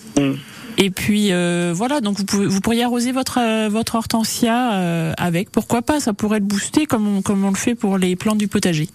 et 0.77 0.89
puis 0.89 1.31
euh, 1.31 1.73
voilà, 1.75 2.01
donc 2.01 2.17
vous 2.17 2.25
pouvez, 2.25 2.47
vous 2.47 2.61
pourriez 2.61 2.83
arroser 2.83 3.11
votre 3.11 3.39
euh, 3.39 3.69
votre 3.69 3.95
hortensia 3.95 4.73
euh, 4.73 5.13
avec. 5.17 5.49
Pourquoi 5.49 5.81
pas 5.81 5.99
Ça 5.99 6.13
pourrait 6.13 6.39
le 6.39 6.45
booster 6.45 6.85
comme 6.85 7.07
on, 7.07 7.21
comme 7.21 7.43
on 7.45 7.49
le 7.49 7.55
fait 7.55 7.75
pour 7.75 7.97
les 7.97 8.15
plantes 8.15 8.37
du 8.37 8.47
potager. 8.47 8.89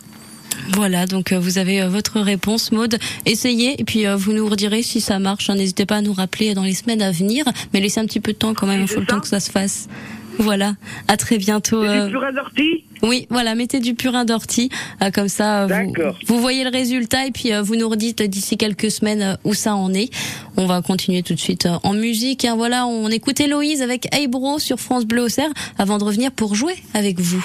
Voilà, 0.74 1.06
donc 1.06 1.32
euh, 1.32 1.38
vous 1.38 1.58
avez 1.58 1.82
euh, 1.82 1.88
votre 1.88 2.20
réponse 2.20 2.72
Maude. 2.72 2.98
Essayez 3.26 3.80
et 3.80 3.84
puis 3.84 4.06
euh, 4.06 4.16
vous 4.16 4.32
nous 4.32 4.46
redirez 4.46 4.82
si 4.82 5.00
ça 5.00 5.18
marche. 5.18 5.48
N'hésitez 5.50 5.86
pas 5.86 5.96
à 5.96 6.02
nous 6.02 6.12
rappeler 6.12 6.54
dans 6.54 6.62
les 6.62 6.74
semaines 6.74 7.02
à 7.02 7.10
venir, 7.10 7.44
mais 7.72 7.80
laissez 7.80 8.00
un 8.00 8.06
petit 8.06 8.20
peu 8.20 8.32
de 8.32 8.38
temps 8.38 8.54
quand 8.54 8.66
même, 8.66 8.82
il 8.82 8.88
faut 8.88 9.00
le 9.00 9.06
temps 9.06 9.20
que 9.20 9.28
ça 9.28 9.40
se 9.40 9.50
fasse. 9.50 9.88
Voilà, 10.40 10.74
à 11.06 11.16
très 11.18 11.36
bientôt. 11.36 11.82
Du 11.82 11.88
euh, 11.88 12.08
purin 12.08 12.32
d'ortie 12.32 12.84
Oui, 13.02 13.26
voilà, 13.28 13.54
mettez 13.54 13.78
du 13.78 13.94
purin 13.94 14.24
d'ortie, 14.24 14.70
euh, 15.02 15.10
comme 15.10 15.28
ça 15.28 15.64
euh, 15.64 15.84
vous, 16.26 16.34
vous 16.34 16.40
voyez 16.40 16.64
le 16.64 16.70
résultat 16.70 17.26
et 17.26 17.30
puis 17.30 17.52
euh, 17.52 17.60
vous 17.62 17.76
nous 17.76 17.88
redites 17.88 18.22
d'ici 18.22 18.56
quelques 18.56 18.90
semaines 18.90 19.22
euh, 19.22 19.34
où 19.44 19.52
ça 19.54 19.74
en 19.76 19.92
est. 19.92 20.10
On 20.56 20.66
va 20.66 20.80
continuer 20.82 21.22
tout 21.22 21.34
de 21.34 21.38
suite 21.40 21.66
euh, 21.66 21.76
en 21.82 21.92
musique. 21.92 22.44
hein. 22.46 22.56
voilà, 22.56 22.86
on 22.86 23.08
écoute 23.08 23.38
Héloïse 23.38 23.82
avec 23.82 24.08
Hey 24.14 24.28
Bro 24.28 24.58
sur 24.58 24.80
France 24.80 25.04
Bleu 25.04 25.24
Auxerre 25.24 25.50
avant 25.78 25.98
de 25.98 26.04
revenir 26.04 26.32
pour 26.32 26.54
jouer 26.54 26.74
avec 26.94 27.20
vous. 27.20 27.44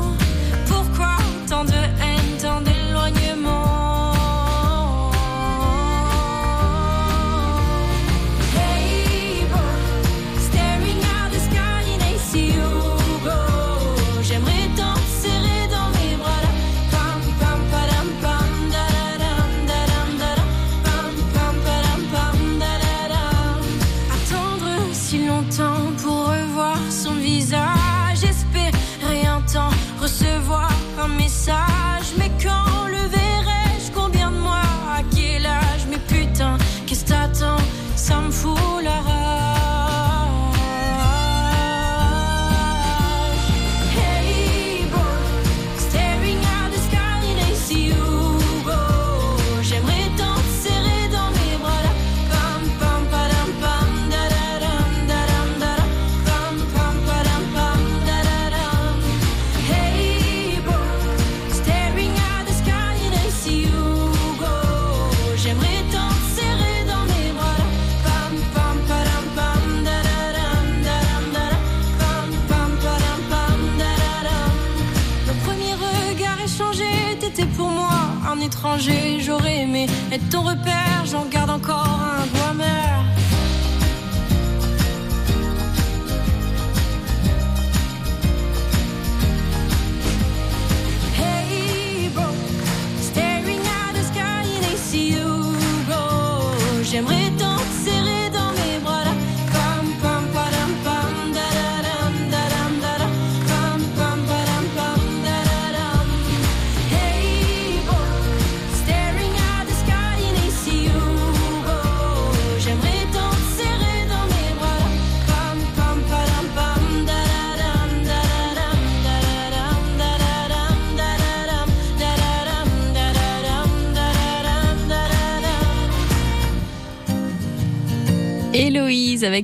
Ton 80.29 80.41
repère, 80.43 80.80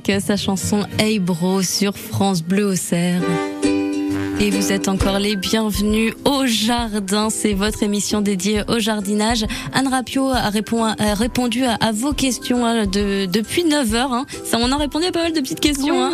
avec 0.06 0.22
sa 0.22 0.36
chanson 0.36 0.86
Hey 0.98 1.18
Bro 1.18 1.62
sur 1.62 1.96
France 1.96 2.42
Bleu 2.42 2.66
au 2.66 2.76
Cerf. 2.76 3.47
Et 4.40 4.50
vous 4.50 4.70
êtes 4.70 4.86
encore 4.86 5.18
les 5.18 5.34
bienvenus 5.34 6.14
au 6.24 6.46
jardin. 6.46 7.28
C'est 7.28 7.54
votre 7.54 7.82
émission 7.82 8.20
dédiée 8.20 8.62
au 8.68 8.78
jardinage. 8.78 9.44
Anne 9.72 9.88
Rapio 9.88 10.28
a, 10.28 10.48
répond- 10.48 10.84
a 10.84 11.14
répondu 11.14 11.64
à, 11.64 11.74
à 11.74 11.90
vos 11.90 12.12
questions 12.12 12.64
hein, 12.64 12.86
de, 12.86 13.26
depuis 13.26 13.64
9 13.64 13.94
heures. 13.94 14.12
hein. 14.12 14.26
Ça, 14.44 14.58
on 14.60 14.70
a 14.70 14.76
répondu 14.76 15.06
à 15.06 15.10
pas 15.12 15.24
mal 15.24 15.32
de 15.32 15.40
petites 15.40 15.58
questions. 15.58 16.00
hein. 16.04 16.12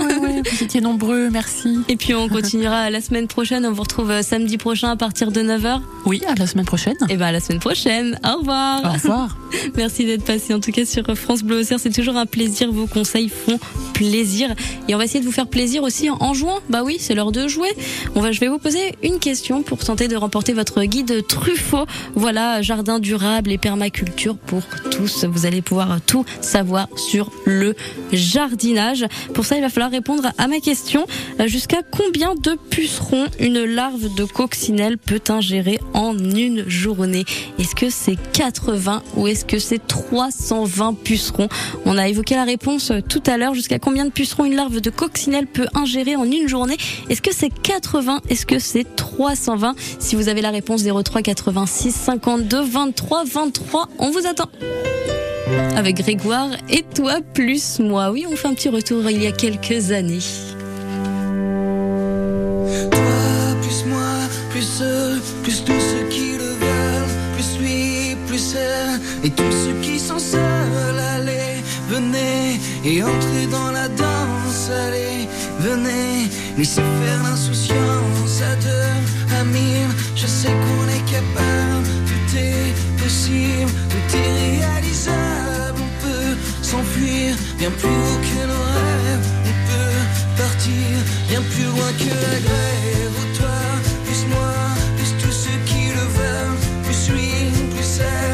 vous 0.51 0.63
étiez 0.65 0.81
nombreux, 0.81 1.29
merci. 1.29 1.81
Et 1.89 1.97
puis 1.97 2.15
on 2.15 2.31
continuera 2.31 2.89
la 2.89 3.03
semaine 3.03 3.27
prochaine. 3.27 3.67
On 3.67 3.73
vous 3.73 3.83
retrouve 3.83 4.11
euh, 4.11 4.23
samedi 4.23 4.57
prochain 4.57 4.91
à 4.91 4.97
partir 4.97 5.31
de 5.31 5.43
9h. 5.43 5.81
Oui, 6.07 6.23
à 6.27 6.35
la 6.35 6.47
semaine 6.47 6.65
prochaine. 6.65 6.97
Et 7.11 7.17
ben 7.19 7.27
à 7.27 7.33
la 7.33 7.41
semaine 7.41 7.61
prochaine. 7.61 8.19
Au 8.27 8.39
revoir. 8.39 8.83
Au 8.87 8.93
revoir. 8.95 9.37
Merci 9.77 10.07
d'être 10.07 10.25
passé 10.25 10.55
en 10.55 10.61
tout 10.61 10.73
cas 10.73 10.87
sur 10.87 11.05
France 11.15 11.43
Bleu 11.43 11.61
Auxerre. 11.61 11.79
C'est 11.79 11.93
toujours 11.93 12.17
un 12.17 12.27
plaisir. 12.27 12.73
Vos 12.73 12.87
conseils 12.87 13.29
font 13.29 13.59
plaisir. 13.93 14.55
Et 14.89 14.95
on 14.95 14.99
va 14.99 15.05
essayer 15.05 15.21
de 15.21 15.27
vous 15.27 15.31
faire 15.33 15.47
plaisir 15.47 15.83
aussi 15.83 16.09
en, 16.09 16.17
en 16.21 16.33
jouant. 16.33 16.61
Bah 16.71 16.83
oui, 16.85 16.97
c'est 16.99 17.15
l'heure 17.15 17.31
de 17.31 17.47
jouer. 17.49 17.69
On 18.17 18.21
va, 18.21 18.31
je 18.31 18.39
vais 18.39 18.47
vous 18.47 18.59
poser 18.59 18.95
une 19.03 19.19
question 19.19 19.65
pour 19.65 19.79
tenter 19.79 20.07
de 20.07 20.15
remporter 20.15 20.53
votre 20.53 20.85
guide 20.85 21.27
Truffaut. 21.27 21.85
Voilà, 22.15 22.63
jardin 22.63 23.01
durable 23.01 23.51
et 23.51 23.59
permaculture 23.59 24.37
pour 24.37 24.63
tous. 24.93 25.25
Vous 25.25 25.47
allez 25.47 25.63
pouvoir 25.63 26.01
tout 26.01 26.25
savoir 26.41 26.87
sur 26.97 27.33
le 27.45 27.75
jardinage. 28.13 29.05
Pour 29.35 29.45
ça, 29.45 29.57
il 29.57 29.63
va 29.63 29.69
falloir 29.69 29.91
répondre 29.91 30.31
à 30.39 30.47
ma 30.47 30.61
question. 30.61 31.07
Euh, 31.41 31.49
Jusqu'à 31.49 31.83
combien 31.83 32.37
de 32.37 32.57
pucerons 32.71 33.27
une 33.41 33.65
larve 33.65 34.15
de 34.15 34.25
coccinelle 34.25 34.97
peut 34.97 35.21
ingérer 35.29 35.81
en 35.93 36.17
une 36.17 36.69
journée? 36.69 37.25
Est-ce 37.59 37.75
que 37.75 37.91
c'est 37.91 38.17
80 38.33 39.03
ou 39.17 39.27
est-ce 39.27 39.45
que 39.45 39.59
c'est 39.59 39.85
320 39.85 40.95
pucerons? 41.03 41.49
On 41.85 41.99
a 41.99 42.09
évoqué 42.09 42.37
la 42.37 42.45
réponse 42.45 42.93
euh, 42.93 43.01
tout 43.01 43.23
à 43.27 43.39
l'heure. 43.39 43.55
Jusqu'à 43.55 43.81
combien 43.81 44.05
de 44.05 44.13
pucerons 44.13 44.45
une 44.45 44.55
larve 44.55 44.81
de 44.81 44.91
coccinelle 44.91 45.49
peut 45.49 45.67
ingérer 45.75 46.15
en 46.15 46.31
une 46.31 46.47
journée? 46.47 46.77
Est-ce 47.11 47.21
que 47.21 47.35
c'est 47.35 47.51
80 47.51 48.04
Est-ce 48.29 48.47
que 48.47 48.59
c'est 48.59 48.85
320 48.97 49.75
Si 49.99 50.17
vous 50.17 50.29
avez 50.29 50.43
la 50.43 50.51
réponse 50.51 50.83
03 50.85 51.23
86 51.23 51.93
52 51.93 52.63
23 52.63 53.25
23, 53.25 53.89
on 53.99 54.11
vous 54.11 54.27
attend 54.27 54.49
avec 55.77 55.97
Grégoire 55.97 56.51
et 56.69 56.83
toi 56.83 57.21
plus 57.35 57.79
moi. 57.79 58.11
Oui, 58.11 58.27
on 58.31 58.37
fait 58.37 58.49
un 58.49 58.55
petit 58.55 58.69
retour 58.69 59.09
il 59.11 59.23
y 59.23 59.27
a 59.27 59.33
quelques 59.33 59.91
années. 59.93 60.19
Toi, 62.91 63.01
plus 63.63 63.85
moi, 63.87 64.01
plus 64.51 64.83
eux, 64.83 65.21
plus 65.43 65.65
tous 65.65 65.73
ceux 65.73 66.09
qui 66.09 66.33
le 66.33 66.45
veulent, 66.45 67.09
plus 67.37 67.59
lui, 67.61 68.17
plus 68.27 68.55
elle, 68.55 69.01
et 69.27 69.31
tous 69.31 69.53
ceux 69.65 69.81
qui 69.83 69.99
sont 69.99 70.19
seuls, 70.19 70.99
allez, 71.17 71.63
venez 71.89 72.61
et 72.85 73.03
entrez 73.03 73.47
dans 73.51 73.71
la 73.71 73.89
danse, 73.89 74.71
allez, 74.71 75.27
venez, 75.61 76.29
laissez 76.57 76.81
faire 76.81 77.23
l'insouciance 77.23 78.43
à 78.43 78.57
deux, 78.57 79.37
à 79.41 79.45
mille, 79.45 79.91
je 80.15 80.27
sais 80.27 80.49
qu'on 80.49 80.89
est 80.89 81.05
capable, 81.11 81.87
tout 82.07 82.37
est 82.37 83.03
possible, 83.03 83.71
tout 83.91 84.17
est 84.17 84.59
réalisable, 84.59 85.79
on 85.79 85.93
peut 86.05 86.37
s'enfuir 86.63 87.37
bien 87.59 87.71
plus 87.71 87.89
haut 87.89 88.21
que 88.29 88.47
nos 88.47 88.65
rêves, 88.79 89.27
on 89.45 89.55
peut 89.69 90.43
partir 90.43 90.95
bien 91.29 91.43
plus 91.53 91.65
loin 91.65 91.91
que 91.99 92.15
la 92.33 92.41
grève. 92.47 93.15
Oh, 93.19 93.39
toi, 93.39 93.59
plus 94.05 94.23
moi, 94.29 94.55
plus 94.97 95.13
tous 95.23 95.33
ceux 95.33 95.59
qui 95.67 95.89
le 95.89 96.05
veulent, 96.19 96.59
plus 96.85 97.03
lui, 97.13 97.33
plus 97.75 98.01
elle, 98.01 98.34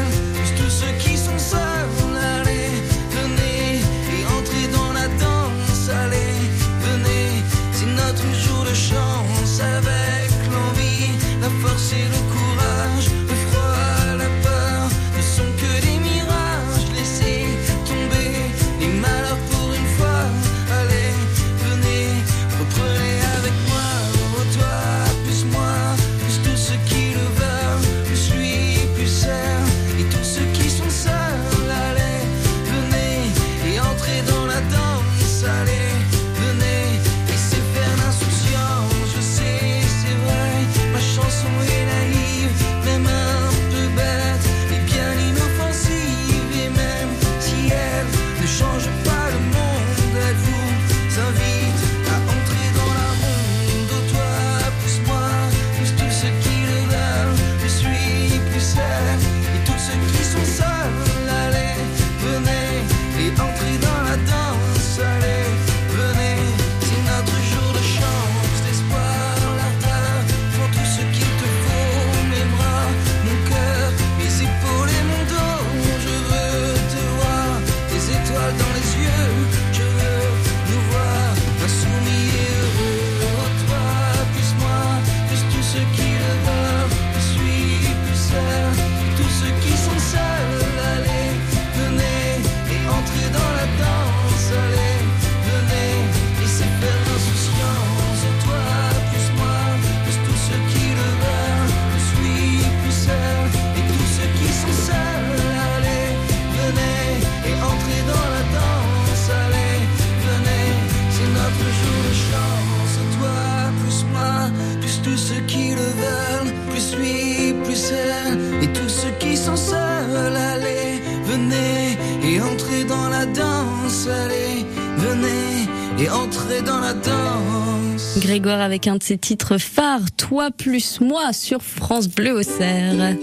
entrez 126.11 126.61
dans 126.61 126.79
la 126.79 126.93
danse. 126.93 128.17
Grégoire 128.19 128.61
avec 128.61 128.87
un 128.87 128.95
de 128.97 129.03
ses 129.03 129.17
titres 129.17 129.57
phares, 129.57 130.11
Toi 130.17 130.49
plus 130.51 131.01
moi 131.01 131.33
sur 131.33 131.61
France 131.61 132.07
Bleu 132.07 132.39
Auxerre. 132.39 133.15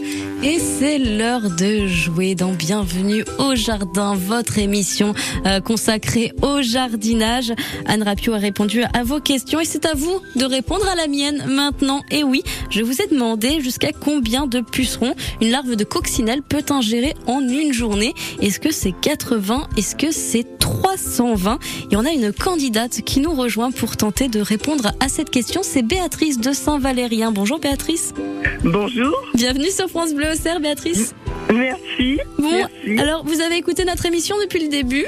Et 0.45 0.61
c'est 0.61 0.99
l'heure 0.99 1.51
de 1.51 1.89
jouer 1.89 2.37
dans 2.37 2.53
Bienvenue 2.53 3.25
au 3.41 3.57
Jardin, 3.57 4.15
votre 4.15 4.59
émission 4.59 5.13
euh, 5.47 5.61
consacrée 5.61 6.33
au 6.43 6.63
jardinage. 6.63 7.53
Anne 7.87 8.05
Rapio 8.05 8.35
a 8.35 8.39
répondu 8.39 8.85
à 8.95 9.03
vos 9.03 9.19
questions 9.19 9.59
et 9.59 9.65
c'est 9.65 9.85
à 9.85 9.95
vous 9.95 10.21
de 10.37 10.45
répondre 10.45 10.87
à 10.89 10.95
la 10.95 11.09
mienne 11.09 11.45
maintenant. 11.49 12.05
Et 12.13 12.23
oui, 12.23 12.45
je 12.71 12.83
vous 12.83 13.03
ai 13.03 13.09
demandé 13.09 13.61
jusqu'à 13.61 13.91
combien 13.91 14.47
de 14.47 14.61
pucerons 14.61 15.17
une 15.41 15.51
larve 15.51 15.75
de 15.75 15.83
coccinelle 15.83 16.43
peut 16.43 16.65
ingérer 16.71 17.15
en 17.27 17.41
une 17.41 17.73
journée. 17.73 18.15
Est-ce 18.41 18.61
que 18.61 18.71
c'est 18.71 18.93
80 18.93 19.67
Est-ce 19.77 19.97
que 19.97 20.13
c'est 20.13 20.47
320 20.61 21.59
Et 21.91 21.97
on 21.97 22.05
a 22.05 22.13
une 22.13 22.33
candidate 22.33 23.01
qui 23.05 23.19
nous 23.19 23.35
rejoint 23.35 23.73
pour 23.73 23.97
tenter 23.97 24.29
de 24.29 24.41
répondre 24.41 24.93
à 25.01 25.09
cette 25.09 25.31
question. 25.31 25.63
C'est 25.65 25.83
Béatrice 25.83 26.39
de 26.39 26.53
Saint-Valérien. 26.53 27.33
Bonjour 27.33 27.59
Béatrice. 27.59 28.15
Bonjour. 28.63 29.13
Bienvenue 29.35 29.71
sur 29.71 29.89
France 29.89 30.15
Bleu 30.15 30.28
Auxerre, 30.33 30.61
Béatrice. 30.61 31.15
Merci. 31.53 32.19
Bon, 32.39 32.51
Merci. 32.51 32.99
alors 33.01 33.25
vous 33.25 33.41
avez 33.41 33.57
écouté 33.57 33.85
notre 33.85 34.05
émission 34.07 34.37
depuis 34.43 34.63
le 34.63 34.69
début 34.69 35.07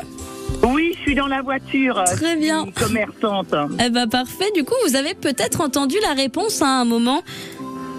Oui, 0.66 0.92
je 0.96 1.00
suis 1.02 1.14
dans 1.14 1.26
la 1.26 1.42
voiture. 1.42 2.02
Très 2.06 2.34
je 2.34 2.38
bien. 2.38 2.62
suis 2.64 2.72
Commerçante. 2.72 3.54
Eh 3.84 3.90
ben 3.90 4.08
parfait. 4.08 4.50
Du 4.54 4.64
coup, 4.64 4.74
vous 4.86 4.96
avez 4.96 5.14
peut-être 5.14 5.60
entendu 5.60 5.96
la 6.02 6.14
réponse 6.14 6.62
à 6.62 6.66
un 6.80 6.84
moment. 6.84 7.22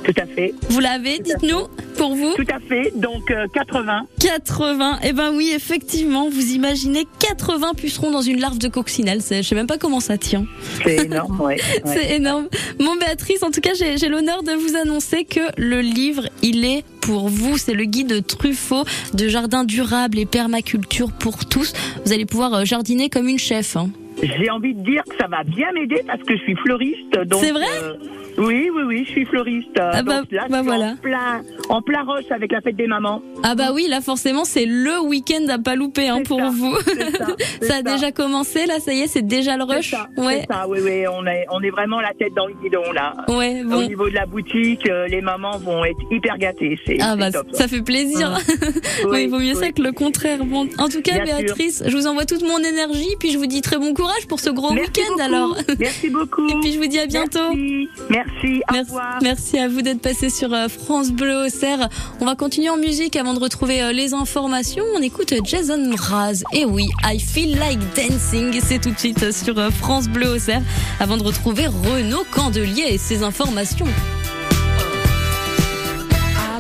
Tout 0.04 0.14
à 0.18 0.26
fait. 0.26 0.54
Vous 0.70 0.80
l'avez 0.80 1.20
Dites-nous 1.20 1.68
pour 1.98 2.16
vous. 2.16 2.34
Tout 2.36 2.46
à 2.54 2.60
fait. 2.60 2.92
Donc 2.96 3.30
euh, 3.32 3.46
80. 3.54 4.08
80. 4.20 5.00
Eh 5.04 5.14
ben 5.14 5.32
oui, 5.36 5.52
effectivement, 5.56 6.30
vous 6.30 6.52
imaginez 6.54 7.06
80 7.20 7.74
pucerons 7.76 8.12
dans 8.12 8.22
une 8.22 8.40
larve 8.40 8.58
de 8.58 8.68
coccinelle. 8.68 9.22
Je 9.30 9.42
sais 9.42 9.56
même 9.56 9.68
pas 9.68 9.78
comment 9.78 10.00
ça 10.00 10.18
tient. 10.18 10.46
C'est 10.84 11.06
énorme, 11.06 11.40
ouais. 11.42 11.56
ouais. 11.86 11.94
C'est 11.94 12.16
énorme. 12.16 12.48
Mon 12.80 12.96
Béatrice, 12.96 13.44
en 13.44 13.52
tout 13.52 13.62
cas, 13.62 13.74
j'ai 13.78 13.98
j'ai 13.98 14.08
l'honneur 14.10 14.44
de 14.44 14.54
vous 14.54 14.76
annoncer 14.76 15.24
que 15.26 15.42
le 15.58 15.82
livre, 15.82 16.28
il 16.42 16.66
est 16.66 16.84
pour 17.02 17.30
vous. 17.30 17.58
C'est 17.58 17.74
le 17.74 17.86
guide 17.86 18.26
Truffaut 18.26 18.84
de 19.14 19.28
jardin 19.28 19.64
durable 19.64 20.18
et 20.20 20.26
permaculture 20.26 21.12
pour 21.12 21.46
tous. 21.46 21.74
Vous 22.06 22.14
allez 22.14 22.26
pouvoir 22.26 22.54
euh, 22.54 22.66
jardiner 22.66 23.10
comme 23.10 23.28
une 23.28 23.40
chef. 23.40 23.76
hein. 23.76 23.90
J'ai 24.22 24.50
envie 24.50 24.74
de 24.74 24.82
dire 24.84 25.04
que 25.04 25.16
ça 25.20 25.28
va 25.28 25.44
bien 25.44 25.72
m'aider 25.74 26.04
parce 26.06 26.22
que 26.24 26.36
je 26.36 26.42
suis 26.44 26.56
fleuriste. 26.56 27.18
C'est 27.40 27.52
vrai 27.52 27.66
euh, 27.84 27.94
Oui, 28.38 28.70
oui, 28.74 28.84
oui, 28.86 29.04
je 29.06 29.12
suis 29.12 29.26
fleuriste. 29.26 29.70
Ah 29.80 30.04
bah- 30.04 30.20
donc 30.20 30.32
là, 30.32 30.46
bah 30.50 30.62
voilà. 30.62 30.92
En 30.92 30.96
plein, 30.98 31.42
en 31.70 31.82
plein 31.82 32.04
rush 32.04 32.30
avec 32.32 32.52
la 32.52 32.62
fête 32.62 32.76
des 32.76 32.88
mamans. 32.88 33.22
Ah 33.44 33.56
bah 33.56 33.72
oui, 33.74 33.88
là 33.90 34.02
forcément 34.02 34.46
c'est 34.46 34.66
le 34.66 35.00
week-end 35.02 35.48
à 35.50 35.58
pas 35.58 35.76
louper 35.76 36.08
hein, 36.10 36.22
pour 36.24 36.40
vous. 36.42 36.76
ça, 36.76 37.26
ça 37.62 37.74
a 37.74 37.78
ça. 37.78 37.82
déjà 37.82 38.12
commencé 38.12 38.66
là, 38.66 38.80
ça 38.80 38.94
y 38.94 39.02
est, 39.02 39.08
c'est 39.08 39.26
déjà 39.26 39.58
le 39.58 39.64
rush. 39.64 39.92
C'est 39.92 39.96
ça, 39.96 40.08
ouais. 40.18 40.46
ça, 40.50 40.68
oui, 40.68 40.80
oui, 40.84 41.06
on 41.08 41.26
est, 41.26 41.46
on 41.50 41.62
est 41.62 41.72
vraiment 41.72 42.00
la 42.00 42.14
tête 42.14 42.34
dans 42.36 42.46
le 42.46 42.54
guidon 42.62 42.92
là. 42.94 43.14
Ouais, 43.28 43.64
bon. 43.64 43.80
Au 43.80 43.84
niveau 43.88 44.10
de 44.10 44.16
la 44.16 44.26
boutique, 44.26 44.88
euh, 44.88 45.08
les 45.08 45.22
mamans 45.22 45.58
vont 45.58 45.84
être 45.84 46.00
hyper 46.12 46.38
gâtées. 46.38 46.78
Ah 47.00 47.16
bah 47.16 47.32
top, 47.32 47.48
ça 47.54 47.68
fait 47.68 47.82
plaisir. 47.82 48.38
oui, 49.10 49.24
il 49.24 49.30
vaut 49.30 49.40
mieux 49.40 49.54
oui. 49.54 49.56
ça 49.56 49.72
que 49.72 49.82
le 49.82 49.92
contraire. 49.92 50.46
Bon, 50.46 50.68
en 50.78 50.90
tout 50.90 51.02
cas, 51.02 51.20
Bien 51.20 51.26
sûr. 51.26 51.38
Béatrice, 51.38 51.84
je 51.86 51.96
vous 51.96 52.08
envoie 52.08 52.26
toute 52.26 52.44
mon 52.44 52.60
énergie, 52.60 53.16
puis 53.20 53.32
je 53.32 53.38
vous 53.38 53.48
dis 53.48 53.62
très 53.62 53.78
bon 53.78 53.94
courage 53.94 54.11
pour 54.28 54.40
ce 54.40 54.50
gros 54.50 54.74
week-end 54.74 55.24
alors. 55.24 55.56
Merci 55.80 56.10
beaucoup. 56.10 56.48
Et 56.48 56.54
puis 56.62 56.74
je 56.74 56.80
vous 56.80 56.88
dis 56.88 57.00
à 57.00 57.06
bientôt. 57.06 57.54
Merci, 57.54 57.90
merci, 58.10 58.62
au 58.70 58.74
Merci, 58.74 58.90
revoir. 58.90 59.20
merci 59.22 59.60
à 59.60 59.68
vous 59.68 59.82
d'être 59.82 60.02
passé 60.02 60.30
sur 60.30 60.54
euh, 60.54 60.68
France 60.68 61.12
Bleu 61.12 61.46
Auxerre. 61.48 61.90
On 62.20 62.26
va 62.26 62.36
continuer 62.36 62.70
en 62.70 62.78
musique 62.78 63.16
avant 63.16 63.34
de 63.34 63.40
retrouver 63.40 63.82
euh, 63.82 63.92
les 63.92 64.14
informations. 64.14 64.84
On 64.96 65.02
écoute 65.02 65.34
Jason 65.44 65.90
Mraz. 65.92 66.44
Et 66.54 66.66
oui, 66.66 66.88
I 67.04 67.20
Feel 67.20 67.58
Like 67.58 67.80
Dancing. 67.96 68.60
C'est 68.64 68.80
tout 68.82 68.92
de 68.92 69.00
suite 69.00 69.32
sur 69.32 69.58
euh, 69.58 69.70
France 69.70 70.08
Bleu 70.08 70.36
Auxerre 70.36 70.62
avant 71.00 71.18
de 71.18 71.24
retrouver 71.24 71.68
Renaud 71.68 72.26
Candelier 72.32 72.88
et 72.92 72.98
ses 72.98 73.24
informations. 73.24 73.88
I 73.88 73.92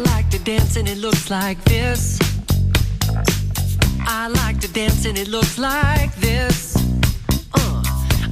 like 0.06 0.30
to 0.32 0.38
dance 0.44 0.78
and 0.78 0.88
it 0.88 0.98
looks 1.02 1.30
like 1.30 1.64
this. 1.66 2.20
I 4.08 4.28
like 4.28 4.60
to 4.62 4.68
dance 4.68 5.06
and 5.06 5.18
it 5.18 5.28
looks 5.28 5.58
like 5.58 6.12
this. 6.20 6.71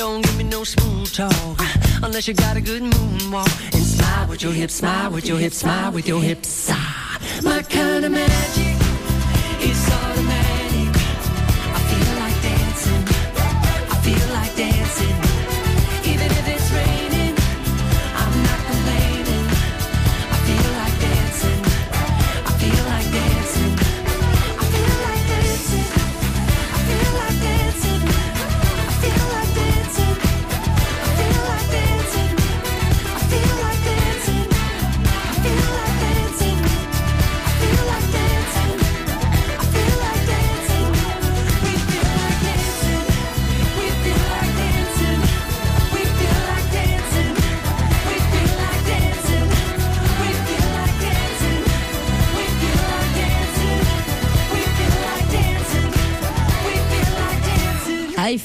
Don't 0.00 0.24
give 0.24 0.38
me 0.38 0.44
no 0.44 0.64
smooth 0.64 1.12
talk 1.12 1.60
unless 2.02 2.26
you 2.26 2.32
got 2.32 2.56
a 2.56 2.60
good 2.62 2.80
moonwalk. 2.80 3.74
And 3.74 3.84
smile 3.84 4.28
with 4.28 4.42
your 4.42 4.52
hips, 4.52 4.76
smile 4.76 5.10
with 5.10 5.28
your 5.28 5.36
hips, 5.36 5.58
smile 5.58 5.92
with 5.92 6.08
your 6.08 6.22
hips. 6.22 6.70
Ah, 6.70 7.20
my 7.42 7.60
kind 7.60 8.06
of 8.06 8.10
magic 8.10 8.79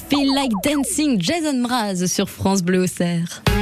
feel 0.09 0.33
like 0.33 0.51
dancing. 0.63 1.19
Jason 1.19 1.61
Mraz 1.61 2.07
sur 2.07 2.29
France 2.29 2.61
Bleu 2.61 2.83
Auxerre. 2.83 3.54